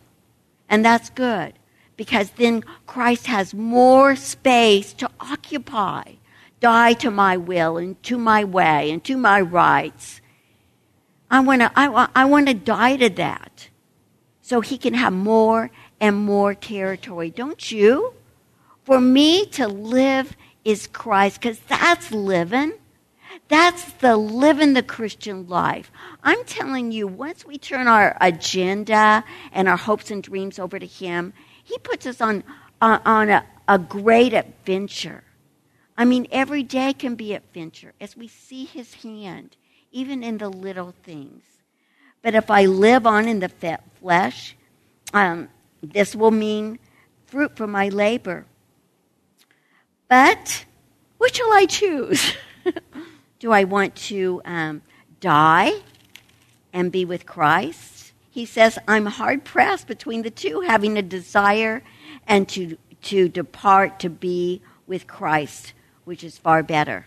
And 0.69 0.85
that's 0.85 1.09
good 1.09 1.53
because 1.97 2.31
then 2.31 2.63
Christ 2.87 3.27
has 3.27 3.53
more 3.53 4.15
space 4.15 4.93
to 4.93 5.09
occupy. 5.19 6.13
Die 6.59 6.93
to 6.93 7.11
my 7.11 7.37
will 7.37 7.77
and 7.77 8.01
to 8.03 8.17
my 8.17 8.43
way 8.43 8.89
and 8.89 9.03
to 9.03 9.17
my 9.17 9.41
rights. 9.41 10.21
I 11.29 11.39
want 11.41 11.61
to 11.61 11.71
I, 11.75 12.07
I 12.15 12.25
want 12.25 12.47
to 12.47 12.53
die 12.53 12.95
to 12.97 13.09
that 13.09 13.69
so 14.41 14.61
he 14.61 14.77
can 14.77 14.93
have 14.93 15.13
more 15.13 15.71
and 15.99 16.15
more 16.15 16.53
territory. 16.53 17.29
Don't 17.29 17.71
you? 17.71 18.13
For 18.83 18.99
me 18.99 19.45
to 19.47 19.67
live 19.67 20.35
is 20.63 20.87
Christ 20.87 21.41
because 21.41 21.59
that's 21.59 22.11
living. 22.11 22.73
That's 23.47 23.83
the 23.93 24.15
living 24.15 24.73
the 24.73 24.83
Christian 24.83 25.47
life. 25.47 25.91
I'm 26.23 26.43
telling 26.45 26.91
you, 26.91 27.07
once 27.07 27.45
we 27.45 27.57
turn 27.57 27.87
our 27.87 28.17
agenda 28.21 29.23
and 29.51 29.67
our 29.67 29.77
hopes 29.77 30.11
and 30.11 30.21
dreams 30.21 30.59
over 30.59 30.77
to 30.79 30.85
Him, 30.85 31.33
he 31.63 31.77
puts 31.79 32.05
us 32.05 32.21
on, 32.21 32.43
uh, 32.81 32.99
on 33.05 33.29
a, 33.29 33.45
a 33.67 33.79
great 33.79 34.33
adventure. 34.33 35.23
I 35.97 36.05
mean, 36.05 36.27
every 36.31 36.63
day 36.63 36.93
can 36.93 37.15
be 37.15 37.33
adventure 37.33 37.93
as 38.01 38.17
we 38.17 38.27
see 38.27 38.65
his 38.65 38.95
hand, 38.95 39.55
even 39.91 40.23
in 40.23 40.37
the 40.37 40.49
little 40.49 40.93
things. 41.03 41.43
But 42.21 42.35
if 42.35 42.49
I 42.49 42.65
live 42.65 43.05
on 43.05 43.27
in 43.27 43.39
the 43.39 43.79
flesh, 43.99 44.55
um, 45.13 45.49
this 45.81 46.15
will 46.15 46.31
mean 46.31 46.79
fruit 47.25 47.55
for 47.55 47.67
my 47.67 47.89
labor. 47.89 48.45
But 50.07 50.65
which 51.17 51.37
shall 51.37 51.53
I 51.53 51.65
choose? 51.65 52.33
Do 53.39 53.51
I 53.51 53.65
want 53.65 53.95
to 53.95 54.41
um, 54.45 54.81
die 55.19 55.73
and 56.71 56.91
be 56.91 57.05
with 57.05 57.25
Christ? 57.25 57.92
He 58.33 58.47
says, 58.47 58.79
I'm 58.87 59.05
hard 59.05 59.43
pressed 59.43 59.85
between 59.85 60.23
the 60.23 60.31
two, 60.31 60.61
having 60.61 60.97
a 60.97 61.03
desire 61.03 61.83
and 62.25 62.49
to, 62.49 62.79
to 63.03 63.29
depart 63.29 63.99
to 63.99 64.09
be 64.09 64.59
with 64.87 65.05
Christ, 65.05 65.73
which 66.03 66.23
is 66.23 66.39
far 66.39 66.63
better. 66.63 67.05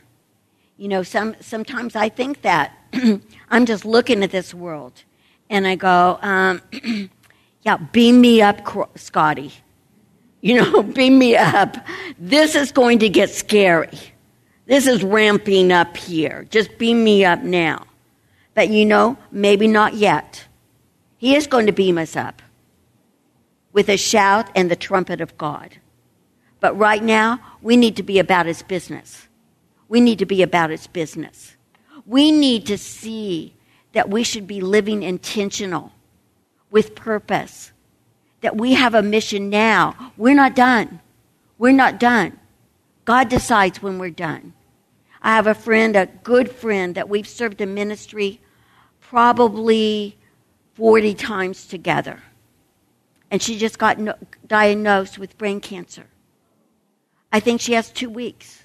You 0.77 0.87
know, 0.87 1.03
some, 1.03 1.35
sometimes 1.41 1.97
I 1.97 2.11
think 2.11 2.43
that. 2.43 2.79
I'm 3.51 3.67
just 3.67 3.85
looking 3.85 4.23
at 4.23 4.31
this 4.31 4.55
world 4.55 5.03
and 5.51 5.67
I 5.67 5.75
go, 5.75 6.21
um, 6.23 6.63
yeah, 7.63 7.77
beam 7.77 8.21
me 8.21 8.41
up, 8.41 8.61
Scotty. 8.97 9.53
You 10.43 10.63
know, 10.63 10.83
beam 10.95 11.19
me 11.19 11.35
up. 11.35 11.77
This 12.21 12.55
is 12.55 12.71
going 12.71 13.01
to 13.01 13.09
get 13.09 13.31
scary. 13.31 13.99
This 14.67 14.87
is 14.87 15.03
ramping 15.03 15.73
up 15.73 15.97
here. 15.97 16.47
Just 16.51 16.79
beam 16.79 17.03
me 17.03 17.25
up 17.25 17.43
now. 17.43 17.85
But 18.55 18.69
you 18.69 18.87
know, 18.87 19.17
maybe 19.33 19.67
not 19.67 19.95
yet. 19.95 20.47
He 21.19 21.35
is 21.35 21.47
going 21.47 21.67
to 21.67 21.73
beam 21.73 21.99
us 21.99 22.17
up 22.17 22.43
with 23.73 23.89
a 23.89 23.97
shout 23.97 24.51
and 24.55 24.71
the 24.71 24.77
trumpet 24.77 25.21
of 25.21 25.37
God. 25.39 25.77
But 26.61 26.77
right 26.79 27.03
now, 27.03 27.41
we 27.61 27.77
need 27.77 27.97
to 27.97 28.03
be 28.03 28.19
about 28.19 28.47
his 28.47 28.63
business. 28.63 29.29
We 29.89 30.01
need 30.01 30.19
to 30.19 30.27
be 30.27 30.43
about 30.43 30.71
his 30.71 30.87
business. 30.87 31.57
We 32.07 32.33
need 32.33 32.67
to 32.67 32.79
see 32.79 33.55
that 33.93 34.09
we 34.09 34.23
should 34.23 34.47
be 34.47 34.61
living 34.61 35.03
intentional 35.03 35.93
with 36.71 36.95
purpose, 36.95 37.73
that 38.41 38.57
we 38.57 38.75
have 38.75 38.95
a 38.95 39.03
mission 39.03 39.49
now. 39.49 40.13
We're 40.17 40.35
not 40.35 40.55
done. 40.55 41.01
We're 41.59 41.73
not 41.73 41.99
done. 41.99 42.39
God 43.05 43.29
decides 43.29 43.83
when 43.83 43.99
we're 43.99 44.11
done. 44.11 44.53
I 45.23 45.35
have 45.35 45.47
a 45.47 45.55
friend, 45.55 45.97
a 45.97 46.07
good 46.07 46.51
friend, 46.51 46.95
that 46.95 47.09
we've 47.09 47.29
served 47.29 47.61
in 47.61 47.75
ministry 47.75 48.41
probably 49.01 50.17
40 50.77 51.15
times 51.15 51.67
together. 51.67 52.23
And 53.31 53.43
she 53.43 53.59
just 53.59 53.79
got 53.79 53.99
no, 53.99 54.15
diagnosed 54.47 55.19
with 55.19 55.37
brain 55.39 55.61
cancer. 55.61 56.07
I 57.33 57.41
think 57.41 57.61
she 57.61 57.73
has 57.73 57.91
two 57.91 58.11
weeks. 58.11 58.65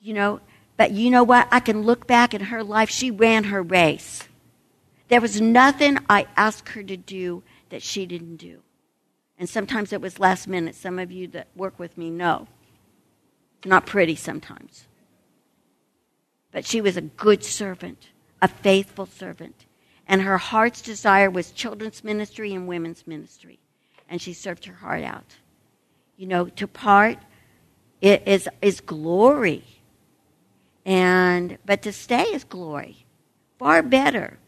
You 0.00 0.14
know, 0.14 0.40
but 0.76 0.92
you 0.92 1.10
know 1.10 1.24
what? 1.24 1.48
I 1.50 1.60
can 1.60 1.82
look 1.82 2.06
back 2.06 2.32
at 2.32 2.42
her 2.42 2.64
life. 2.64 2.88
She 2.88 3.10
ran 3.10 3.44
her 3.44 3.62
race. 3.62 4.28
There 5.08 5.20
was 5.20 5.40
nothing 5.40 5.98
I 6.08 6.26
asked 6.36 6.70
her 6.70 6.82
to 6.82 6.96
do 6.96 7.42
that 7.68 7.82
she 7.82 8.06
didn't 8.06 8.36
do. 8.36 8.60
And 9.38 9.48
sometimes 9.48 9.92
it 9.92 10.00
was 10.00 10.18
last 10.20 10.46
minute. 10.46 10.74
Some 10.74 10.98
of 10.98 11.10
you 11.10 11.26
that 11.28 11.48
work 11.56 11.78
with 11.78 11.98
me 11.98 12.10
know. 12.10 12.46
Not 13.64 13.86
pretty 13.86 14.14
sometimes. 14.14 14.86
But 16.52 16.64
she 16.64 16.80
was 16.80 16.96
a 16.96 17.02
good 17.02 17.44
servant, 17.44 18.08
a 18.40 18.48
faithful 18.48 19.06
servant. 19.06 19.66
And 20.10 20.22
her 20.22 20.38
heart's 20.38 20.82
desire 20.82 21.30
was 21.30 21.52
children's 21.52 22.02
ministry 22.02 22.52
and 22.52 22.66
women's 22.66 23.06
ministry. 23.06 23.60
And 24.08 24.20
she 24.20 24.32
served 24.32 24.64
her 24.64 24.74
heart 24.74 25.04
out. 25.04 25.36
You 26.16 26.26
know, 26.26 26.46
to 26.46 26.66
part 26.66 27.18
is, 28.02 28.48
is 28.60 28.80
glory. 28.80 29.62
And, 30.84 31.58
but 31.64 31.82
to 31.82 31.92
stay 31.92 32.24
is 32.24 32.42
glory. 32.42 33.06
Far 33.60 33.84
better. 33.84 34.38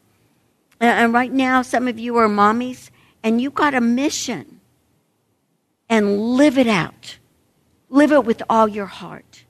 And 0.81 1.13
right 1.13 1.33
now, 1.33 1.63
some 1.63 1.87
of 1.87 1.97
you 1.97 2.17
are 2.17 2.29
mommies, 2.29 2.91
and 3.23 3.41
you've 3.41 3.55
got 3.55 3.73
a 3.73 3.81
mission. 3.81 4.61
And 5.89 6.19
live 6.35 6.59
it 6.59 6.67
out. 6.67 7.19
Live 7.89 8.11
it 8.11 8.25
with 8.25 8.43
all 8.51 8.67
your 8.67 8.87
heart. 8.87 9.45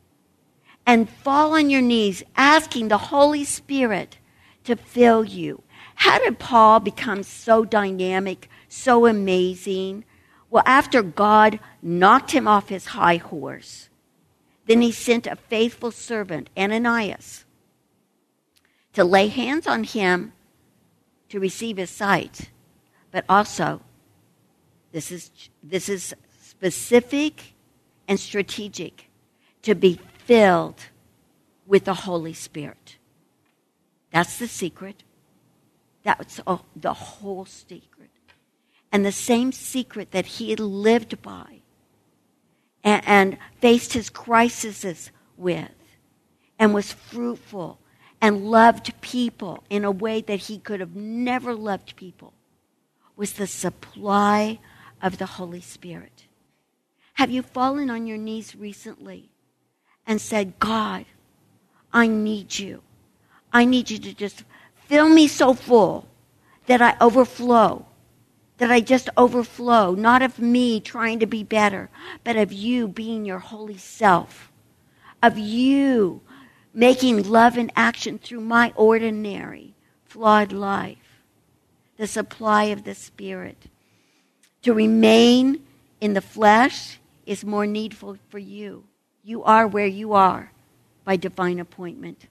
And 0.84 1.08
fall 1.08 1.54
on 1.54 1.70
your 1.70 1.80
knees, 1.80 2.22
asking 2.36 2.88
the 2.88 2.98
Holy 2.98 3.44
Spirit 3.44 4.18
to 4.64 4.76
fill 4.76 5.24
you. 5.24 5.62
How 5.94 6.18
did 6.18 6.38
Paul 6.38 6.80
become 6.80 7.22
so 7.22 7.64
dynamic, 7.64 8.48
so 8.68 9.06
amazing? 9.06 10.04
Well, 10.50 10.62
after 10.66 11.02
God 11.02 11.60
knocked 11.80 12.32
him 12.32 12.46
off 12.46 12.68
his 12.68 12.86
high 12.86 13.16
horse, 13.16 13.88
then 14.66 14.82
he 14.82 14.92
sent 14.92 15.26
a 15.26 15.36
faithful 15.36 15.90
servant, 15.90 16.50
Ananias, 16.56 17.44
to 18.92 19.04
lay 19.04 19.28
hands 19.28 19.66
on 19.66 19.84
him 19.84 20.32
to 21.30 21.40
receive 21.40 21.78
his 21.78 21.90
sight. 21.90 22.50
But 23.10 23.24
also, 23.28 23.80
this 24.92 25.10
is, 25.10 25.30
this 25.62 25.88
is 25.88 26.14
specific 26.40 27.54
and 28.06 28.20
strategic 28.20 29.08
to 29.62 29.74
be 29.74 29.98
filled 30.24 30.86
with 31.66 31.84
the 31.84 31.94
Holy 31.94 32.34
Spirit. 32.34 32.98
That's 34.12 34.38
the 34.38 34.48
secret. 34.48 35.02
That's 36.02 36.40
the 36.76 36.92
whole 36.92 37.44
secret. 37.44 38.10
And 38.90 39.06
the 39.06 39.12
same 39.12 39.52
secret 39.52 40.10
that 40.10 40.26
he 40.26 40.50
had 40.50 40.60
lived 40.60 41.22
by 41.22 41.60
and, 42.84 43.02
and 43.06 43.38
faced 43.60 43.92
his 43.94 44.10
crises 44.10 45.10
with 45.36 45.70
and 46.58 46.74
was 46.74 46.92
fruitful 46.92 47.78
and 48.20 48.50
loved 48.50 49.00
people 49.00 49.64
in 49.70 49.84
a 49.84 49.90
way 49.90 50.20
that 50.20 50.40
he 50.40 50.58
could 50.58 50.80
have 50.80 50.94
never 50.94 51.54
loved 51.54 51.96
people 51.96 52.32
was 53.16 53.32
the 53.34 53.46
supply 53.46 54.58
of 55.00 55.18
the 55.18 55.26
Holy 55.26 55.60
Spirit. 55.60 56.26
Have 57.14 57.30
you 57.30 57.42
fallen 57.42 57.90
on 57.90 58.06
your 58.06 58.18
knees 58.18 58.54
recently 58.54 59.30
and 60.06 60.20
said, 60.20 60.58
God, 60.58 61.04
I 61.92 62.06
need 62.06 62.58
you. 62.58 62.82
I 63.52 63.64
need 63.64 63.90
you 63.90 63.98
to 63.98 64.14
just 64.14 64.44
fill 64.86 65.08
me 65.08 65.28
so 65.28 65.54
full 65.54 66.08
that 66.66 66.80
I 66.82 66.96
overflow 67.00 67.86
that 68.62 68.70
I 68.70 68.78
just 68.80 69.08
overflow, 69.16 69.96
not 69.96 70.22
of 70.22 70.38
me 70.38 70.78
trying 70.78 71.18
to 71.18 71.26
be 71.26 71.42
better, 71.42 71.90
but 72.22 72.36
of 72.36 72.52
you 72.52 72.86
being 72.86 73.24
your 73.24 73.40
holy 73.40 73.76
self, 73.76 74.52
of 75.20 75.36
you 75.36 76.20
making 76.72 77.28
love 77.28 77.56
and 77.56 77.72
action 77.74 78.20
through 78.20 78.42
my 78.42 78.72
ordinary, 78.76 79.74
flawed 80.04 80.52
life, 80.52 81.22
the 81.96 82.06
supply 82.06 82.66
of 82.66 82.84
the 82.84 82.94
Spirit. 82.94 83.64
To 84.62 84.72
remain 84.72 85.64
in 86.00 86.14
the 86.14 86.20
flesh 86.20 87.00
is 87.26 87.44
more 87.44 87.66
needful 87.66 88.16
for 88.28 88.38
you. 88.38 88.84
You 89.24 89.42
are 89.42 89.66
where 89.66 89.88
you 89.88 90.12
are 90.12 90.52
by 91.04 91.16
divine 91.16 91.58
appointment. 91.58 92.28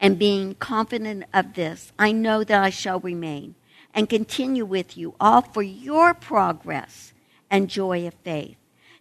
And 0.00 0.18
being 0.18 0.54
confident 0.54 1.24
of 1.34 1.54
this, 1.54 1.92
I 1.98 2.12
know 2.12 2.44
that 2.44 2.62
I 2.62 2.70
shall 2.70 3.00
remain 3.00 3.56
and 3.94 4.08
continue 4.08 4.64
with 4.64 4.96
you, 4.96 5.14
all 5.18 5.42
for 5.42 5.62
your 5.62 6.14
progress 6.14 7.12
and 7.50 7.68
joy 7.68 8.06
of 8.06 8.14
faith, 8.22 8.56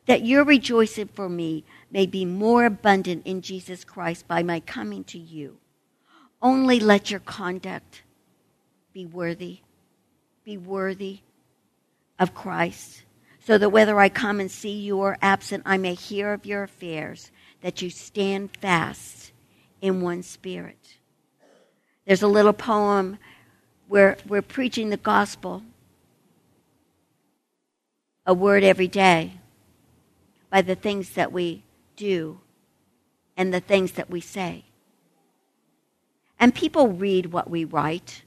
that 0.07 0.25
your 0.25 0.43
rejoicing 0.43 1.09
for 1.09 1.29
me 1.29 1.63
may 1.91 2.05
be 2.05 2.25
more 2.25 2.65
abundant 2.65 3.25
in 3.25 3.41
Jesus 3.41 3.83
Christ 3.83 4.27
by 4.27 4.41
my 4.41 4.59
coming 4.59 5.03
to 5.05 5.19
you. 5.19 5.57
Only 6.41 6.79
let 6.79 7.11
your 7.11 7.19
conduct 7.19 8.03
be 8.93 9.05
worthy, 9.05 9.59
be 10.43 10.57
worthy 10.57 11.19
of 12.17 12.33
Christ, 12.33 13.03
so 13.45 13.57
that 13.57 13.69
whether 13.69 13.99
I 13.99 14.09
come 14.09 14.39
and 14.39 14.49
see 14.49 14.73
you 14.73 14.97
or 14.97 15.17
absent, 15.21 15.63
I 15.65 15.77
may 15.77 15.93
hear 15.93 16.33
of 16.33 16.45
your 16.45 16.63
affairs, 16.63 17.31
that 17.61 17.81
you 17.81 17.89
stand 17.89 18.55
fast 18.57 19.31
in 19.81 20.01
one 20.01 20.23
spirit. 20.23 20.97
There's 22.05 22.21
a 22.21 22.27
little 22.27 22.53
poem 22.53 23.17
we're, 23.89 24.17
we're 24.27 24.41
preaching 24.41 24.89
the 24.89 24.97
gospel 24.97 25.63
a 28.25 28.33
word 28.33 28.63
every 28.63 28.89
day 28.89 29.39
by 30.49 30.61
the 30.61 30.75
things 30.75 31.11
that 31.11 31.31
we 31.31 31.63
do 31.95 32.39
and 33.37 33.53
the 33.53 33.61
things 33.61 33.93
that 33.93 34.09
we 34.09 34.19
say. 34.19 34.65
And 36.39 36.53
people 36.53 36.89
read 36.89 37.27
what 37.27 37.49
we 37.49 37.63
write, 37.63 38.23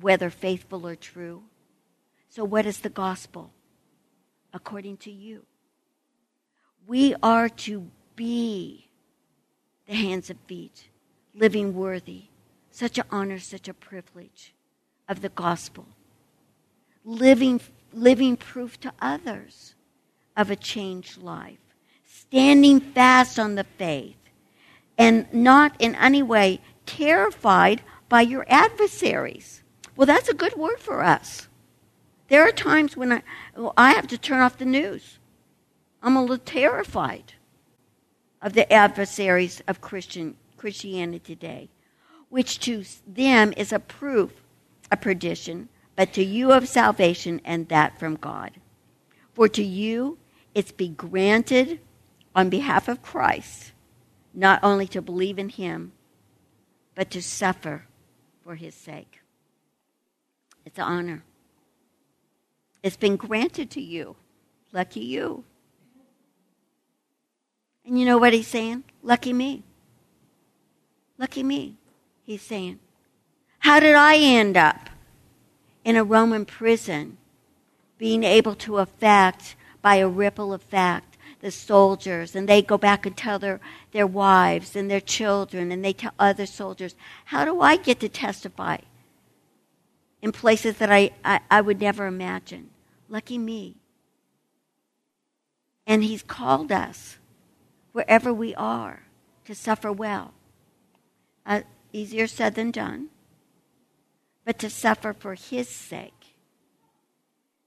whether 0.00 0.28
faithful 0.28 0.86
or 0.86 0.94
true. 0.94 1.42
So, 2.28 2.44
what 2.44 2.66
is 2.66 2.80
the 2.80 2.90
gospel 2.90 3.52
according 4.52 4.98
to 4.98 5.10
you? 5.10 5.46
We 6.86 7.14
are 7.22 7.48
to 7.48 7.90
be 8.14 8.85
the 9.86 9.94
hands 9.94 10.30
and 10.30 10.38
feet, 10.46 10.88
living 11.34 11.74
worthy. 11.74 12.24
Such 12.70 12.98
an 12.98 13.04
honor, 13.10 13.38
such 13.38 13.68
a 13.68 13.74
privilege 13.74 14.54
of 15.08 15.22
the 15.22 15.30
gospel, 15.30 15.86
living, 17.04 17.60
living 17.92 18.36
proof 18.36 18.78
to 18.80 18.92
others 19.00 19.74
of 20.36 20.50
a 20.50 20.56
changed 20.56 21.22
life, 21.22 21.58
standing 22.04 22.80
fast 22.80 23.38
on 23.38 23.54
the 23.54 23.64
faith, 23.64 24.16
and 24.98 25.32
not 25.32 25.74
in 25.78 25.94
any 25.94 26.22
way 26.22 26.60
terrified 26.84 27.82
by 28.08 28.20
your 28.20 28.44
adversaries. 28.48 29.62
Well, 29.94 30.06
that's 30.06 30.28
a 30.28 30.34
good 30.34 30.56
word 30.56 30.78
for 30.78 31.02
us. 31.02 31.48
There 32.28 32.42
are 32.42 32.52
times 32.52 32.96
when 32.96 33.12
I, 33.12 33.22
well, 33.56 33.72
I 33.76 33.92
have 33.92 34.08
to 34.08 34.18
turn 34.18 34.40
off 34.40 34.58
the 34.58 34.64
news. 34.64 35.18
I'm 36.02 36.16
a 36.16 36.20
little 36.20 36.38
terrified 36.38 37.34
of 38.42 38.52
the 38.52 38.70
adversaries 38.72 39.62
of 39.66 39.80
Christian 39.80 40.36
Christianity 40.56 41.34
today, 41.34 41.68
which 42.28 42.58
to 42.60 42.84
them 43.06 43.52
is 43.56 43.72
a 43.72 43.78
proof 43.78 44.32
a 44.90 44.96
perdition, 44.96 45.68
but 45.96 46.12
to 46.12 46.24
you 46.24 46.52
of 46.52 46.68
salvation, 46.68 47.40
and 47.44 47.68
that 47.68 47.98
from 47.98 48.16
God. 48.16 48.52
For 49.34 49.48
to 49.48 49.62
you 49.64 50.18
it's 50.54 50.72
be 50.72 50.88
granted 50.88 51.80
on 52.34 52.48
behalf 52.48 52.88
of 52.88 53.02
Christ, 53.02 53.72
not 54.32 54.60
only 54.62 54.86
to 54.88 55.02
believe 55.02 55.38
in 55.38 55.48
him, 55.48 55.92
but 56.94 57.10
to 57.10 57.22
suffer 57.22 57.86
for 58.42 58.54
his 58.54 58.74
sake. 58.74 59.20
It's 60.64 60.78
an 60.78 60.84
honor. 60.84 61.22
It's 62.82 62.96
been 62.96 63.16
granted 63.16 63.70
to 63.72 63.80
you. 63.80 64.16
Lucky 64.72 65.00
you. 65.00 65.44
And 67.86 67.98
you 67.98 68.04
know 68.04 68.18
what 68.18 68.32
he's 68.32 68.48
saying? 68.48 68.84
Lucky 69.02 69.32
me. 69.32 69.62
Lucky 71.18 71.42
me, 71.42 71.76
he's 72.24 72.42
saying. 72.42 72.80
How 73.60 73.80
did 73.80 73.94
I 73.94 74.16
end 74.16 74.56
up 74.56 74.90
in 75.84 75.96
a 75.96 76.04
Roman 76.04 76.44
prison, 76.44 77.16
being 77.96 78.24
able 78.24 78.54
to 78.56 78.78
affect 78.78 79.56
by 79.80 79.96
a 79.96 80.08
ripple 80.08 80.52
effect 80.52 81.16
the 81.40 81.50
soldiers, 81.50 82.34
and 82.34 82.48
they 82.48 82.60
go 82.60 82.76
back 82.76 83.06
and 83.06 83.16
tell 83.16 83.38
their, 83.38 83.60
their 83.92 84.06
wives 84.06 84.74
and 84.74 84.90
their 84.90 85.00
children, 85.00 85.70
and 85.70 85.84
they 85.84 85.92
tell 85.92 86.12
other 86.18 86.46
soldiers, 86.46 86.96
How 87.26 87.44
do 87.44 87.60
I 87.60 87.76
get 87.76 88.00
to 88.00 88.08
testify 88.08 88.78
in 90.22 90.32
places 90.32 90.78
that 90.78 90.90
I, 90.90 91.10
I, 91.24 91.40
I 91.50 91.60
would 91.60 91.80
never 91.80 92.06
imagine? 92.06 92.70
Lucky 93.08 93.38
me. 93.38 93.76
And 95.86 96.02
He's 96.02 96.22
called 96.22 96.72
us, 96.72 97.18
wherever 97.96 98.32
we 98.32 98.54
are, 98.54 99.04
to 99.46 99.54
suffer 99.54 99.90
well. 99.90 100.34
Uh, 101.46 101.62
easier 101.92 102.26
said 102.26 102.54
than 102.54 102.70
done 102.70 103.08
but 104.46 104.60
to 104.60 104.70
suffer 104.70 105.12
for 105.12 105.34
his 105.34 105.68
sake. 105.68 106.36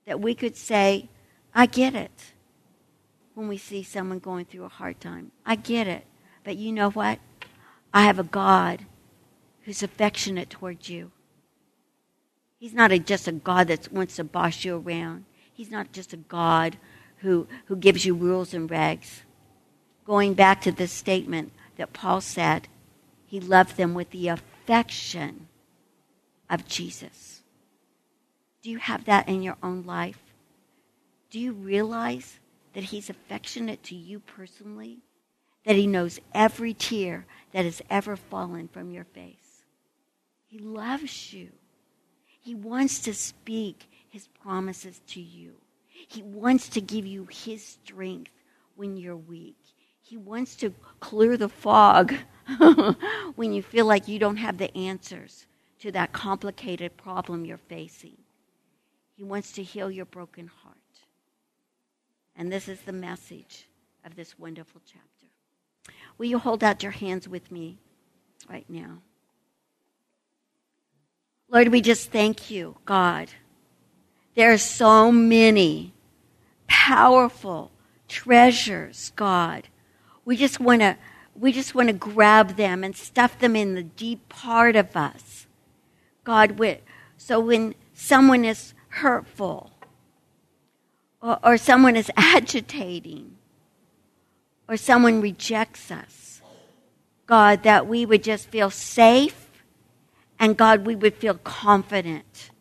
That 0.06 0.18
we 0.18 0.34
could 0.34 0.56
say, 0.56 1.10
I 1.54 1.66
get 1.66 1.94
it 1.94 2.32
when 3.34 3.46
we 3.46 3.58
see 3.58 3.82
someone 3.84 4.18
going 4.18 4.46
through 4.46 4.64
a 4.64 4.68
hard 4.68 4.98
time. 4.98 5.30
I 5.44 5.54
get 5.54 5.86
it. 5.86 6.06
But 6.42 6.56
you 6.56 6.72
know 6.72 6.90
what? 6.90 7.20
I 7.92 8.02
have 8.02 8.18
a 8.18 8.24
God 8.24 8.86
who's 9.64 9.82
affectionate 9.82 10.48
towards 10.48 10.88
you. 10.88 11.12
He's 12.58 12.72
not 12.72 12.92
a, 12.92 12.98
just 12.98 13.28
a 13.28 13.32
God 13.32 13.68
that 13.68 13.92
wants 13.92 14.16
to 14.16 14.24
boss 14.24 14.64
you 14.64 14.78
around. 14.78 15.26
He's 15.52 15.70
not 15.70 15.92
just 15.92 16.14
a 16.14 16.16
God 16.16 16.78
who, 17.18 17.46
who 17.66 17.76
gives 17.76 18.06
you 18.06 18.14
rules 18.14 18.54
and 18.54 18.70
regs. 18.70 19.20
Going 20.10 20.34
back 20.34 20.60
to 20.62 20.72
this 20.72 20.90
statement 20.90 21.52
that 21.76 21.92
Paul 21.92 22.20
said, 22.20 22.66
he 23.26 23.38
loved 23.38 23.76
them 23.76 23.94
with 23.94 24.10
the 24.10 24.26
affection 24.26 25.46
of 26.50 26.66
Jesus. 26.66 27.42
Do 28.60 28.70
you 28.70 28.78
have 28.78 29.04
that 29.04 29.28
in 29.28 29.40
your 29.40 29.56
own 29.62 29.84
life? 29.84 30.18
Do 31.30 31.38
you 31.38 31.52
realize 31.52 32.40
that 32.72 32.82
he's 32.82 33.08
affectionate 33.08 33.84
to 33.84 33.94
you 33.94 34.18
personally? 34.18 34.98
That 35.64 35.76
he 35.76 35.86
knows 35.86 36.18
every 36.34 36.74
tear 36.74 37.24
that 37.52 37.64
has 37.64 37.80
ever 37.88 38.16
fallen 38.16 38.66
from 38.66 38.90
your 38.90 39.04
face? 39.04 39.62
He 40.48 40.58
loves 40.58 41.32
you. 41.32 41.50
He 42.26 42.56
wants 42.56 42.98
to 43.02 43.14
speak 43.14 43.88
his 44.08 44.26
promises 44.42 45.00
to 45.10 45.20
you. 45.20 45.52
He 45.86 46.24
wants 46.24 46.68
to 46.70 46.80
give 46.80 47.06
you 47.06 47.28
his 47.30 47.64
strength 47.64 48.32
when 48.74 48.96
you're 48.96 49.16
weak. 49.16 49.54
He 50.10 50.16
wants 50.16 50.56
to 50.56 50.74
clear 50.98 51.36
the 51.36 51.48
fog 51.48 52.12
when 53.36 53.52
you 53.52 53.62
feel 53.62 53.86
like 53.86 54.08
you 54.08 54.18
don't 54.18 54.38
have 54.38 54.58
the 54.58 54.76
answers 54.76 55.46
to 55.78 55.92
that 55.92 56.10
complicated 56.10 56.96
problem 56.96 57.44
you're 57.44 57.56
facing. 57.56 58.16
He 59.16 59.22
wants 59.22 59.52
to 59.52 59.62
heal 59.62 59.88
your 59.88 60.06
broken 60.06 60.48
heart. 60.48 60.76
And 62.34 62.50
this 62.50 62.66
is 62.66 62.80
the 62.80 62.92
message 62.92 63.68
of 64.04 64.16
this 64.16 64.36
wonderful 64.36 64.80
chapter. 64.84 65.94
Will 66.18 66.26
you 66.26 66.40
hold 66.40 66.64
out 66.64 66.82
your 66.82 66.90
hands 66.90 67.28
with 67.28 67.52
me 67.52 67.78
right 68.48 68.68
now? 68.68 69.02
Lord, 71.48 71.68
we 71.68 71.80
just 71.80 72.10
thank 72.10 72.50
you, 72.50 72.74
God. 72.84 73.28
There 74.34 74.52
are 74.52 74.58
so 74.58 75.12
many 75.12 75.94
powerful 76.66 77.70
treasures, 78.08 79.12
God. 79.14 79.68
We 80.30 80.36
just 80.36 80.60
want 80.60 80.80
to 80.80 80.96
we 81.34 81.50
just 81.50 81.74
want 81.74 81.88
to 81.88 81.92
grab 81.92 82.54
them 82.54 82.84
and 82.84 82.94
stuff 82.94 83.36
them 83.40 83.56
in 83.56 83.74
the 83.74 83.82
deep 83.82 84.28
part 84.28 84.76
of 84.76 84.96
us. 84.96 85.48
God, 86.22 86.56
so 87.16 87.40
when 87.40 87.74
someone 87.94 88.44
is 88.44 88.72
hurtful 88.90 89.72
or, 91.20 91.40
or 91.42 91.56
someone 91.56 91.96
is 91.96 92.12
agitating 92.16 93.38
or 94.68 94.76
someone 94.76 95.20
rejects 95.20 95.90
us, 95.90 96.42
God, 97.26 97.64
that 97.64 97.88
we 97.88 98.06
would 98.06 98.22
just 98.22 98.46
feel 98.50 98.70
safe 98.70 99.50
and 100.38 100.56
God, 100.56 100.86
we 100.86 100.94
would 100.94 101.16
feel 101.16 101.34
confident 101.42 102.52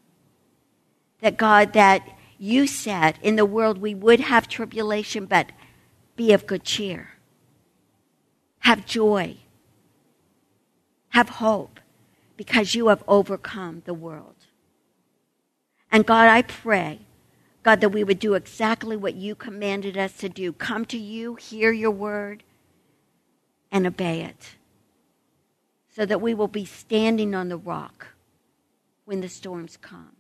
that 1.22 1.38
God, 1.38 1.74
that 1.74 2.02
you 2.40 2.66
said 2.66 3.20
in 3.22 3.36
the 3.36 3.46
world 3.46 3.78
we 3.78 3.94
would 3.94 4.22
have 4.22 4.48
tribulation, 4.48 5.28
but 5.28 5.52
be 6.16 6.34
of 6.34 6.48
good 6.48 6.64
cheer. 6.64 7.10
Have 8.60 8.86
joy. 8.86 9.38
Have 11.10 11.30
hope 11.30 11.80
because 12.38 12.76
you 12.76 12.88
have 12.88 13.04
overcome 13.08 13.84
the 13.86 13.94
world. 13.94 14.36
And 15.92 16.06
God, 16.06 16.28
I 16.30 16.44
pray, 16.44 17.00
God, 17.64 17.82
that 17.82 17.90
we 17.90 18.04
would 18.04 18.20
do 18.20 18.36
exactly 18.36 18.96
what 18.96 19.16
you 19.16 19.36
commanded 19.36 19.98
us 19.98 20.14
to 20.18 20.30
do 20.30 20.54
come 20.54 20.86
to 20.86 20.98
you, 20.98 21.36
hear 21.36 21.72
your 21.72 21.92
word, 21.92 22.44
and 23.72 23.88
obey 23.88 24.22
it 24.22 24.56
so 26.00 26.06
that 26.06 26.22
we 26.22 26.34
will 26.34 26.48
be 26.48 26.66
standing 26.66 27.36
on 27.36 27.50
the 27.50 27.58
rock 27.58 28.08
when 29.06 29.22
the 29.22 29.30
storms 29.30 29.78
come. 29.82 30.16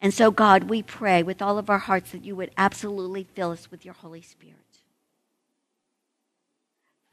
And 0.00 0.14
so, 0.14 0.30
God, 0.30 0.64
we 0.64 0.82
pray 0.82 1.22
with 1.22 1.42
all 1.42 1.58
of 1.58 1.68
our 1.68 1.78
hearts 1.78 2.12
that 2.12 2.24
you 2.24 2.36
would 2.36 2.52
absolutely 2.56 3.26
fill 3.34 3.50
us 3.50 3.70
with 3.70 3.84
your 3.84 3.94
Holy 3.94 4.22
Spirit. 4.22 4.67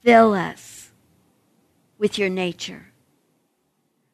Fill 0.06 0.36
us 0.36 0.92
with 1.98 2.20
your 2.20 2.30
nature. 2.30 2.86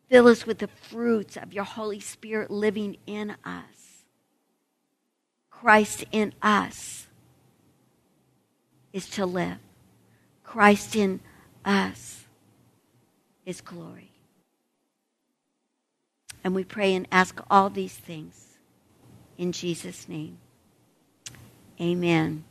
Fill 0.09 0.29
us 0.29 0.45
with 0.45 0.59
the 0.59 0.69
fruits 0.69 1.35
of 1.35 1.51
your 1.51 1.65
Holy 1.65 1.99
Spirit 1.99 2.49
living 2.49 2.95
in 3.05 3.35
us. 3.43 4.05
Christ 5.49 6.05
in 6.13 6.33
us 6.41 7.07
is 8.93 9.09
to 9.09 9.25
live. 9.25 9.57
Christ 10.45 10.95
in 10.95 11.19
us 11.65 12.23
is 13.45 13.59
glory. 13.59 14.11
And 16.41 16.55
we 16.55 16.63
pray 16.63 16.95
and 16.95 17.05
ask 17.11 17.41
all 17.51 17.69
these 17.69 17.97
things 17.97 18.57
in 19.37 19.51
Jesus' 19.51 20.07
name. 20.07 20.37
Amen. 21.81 22.45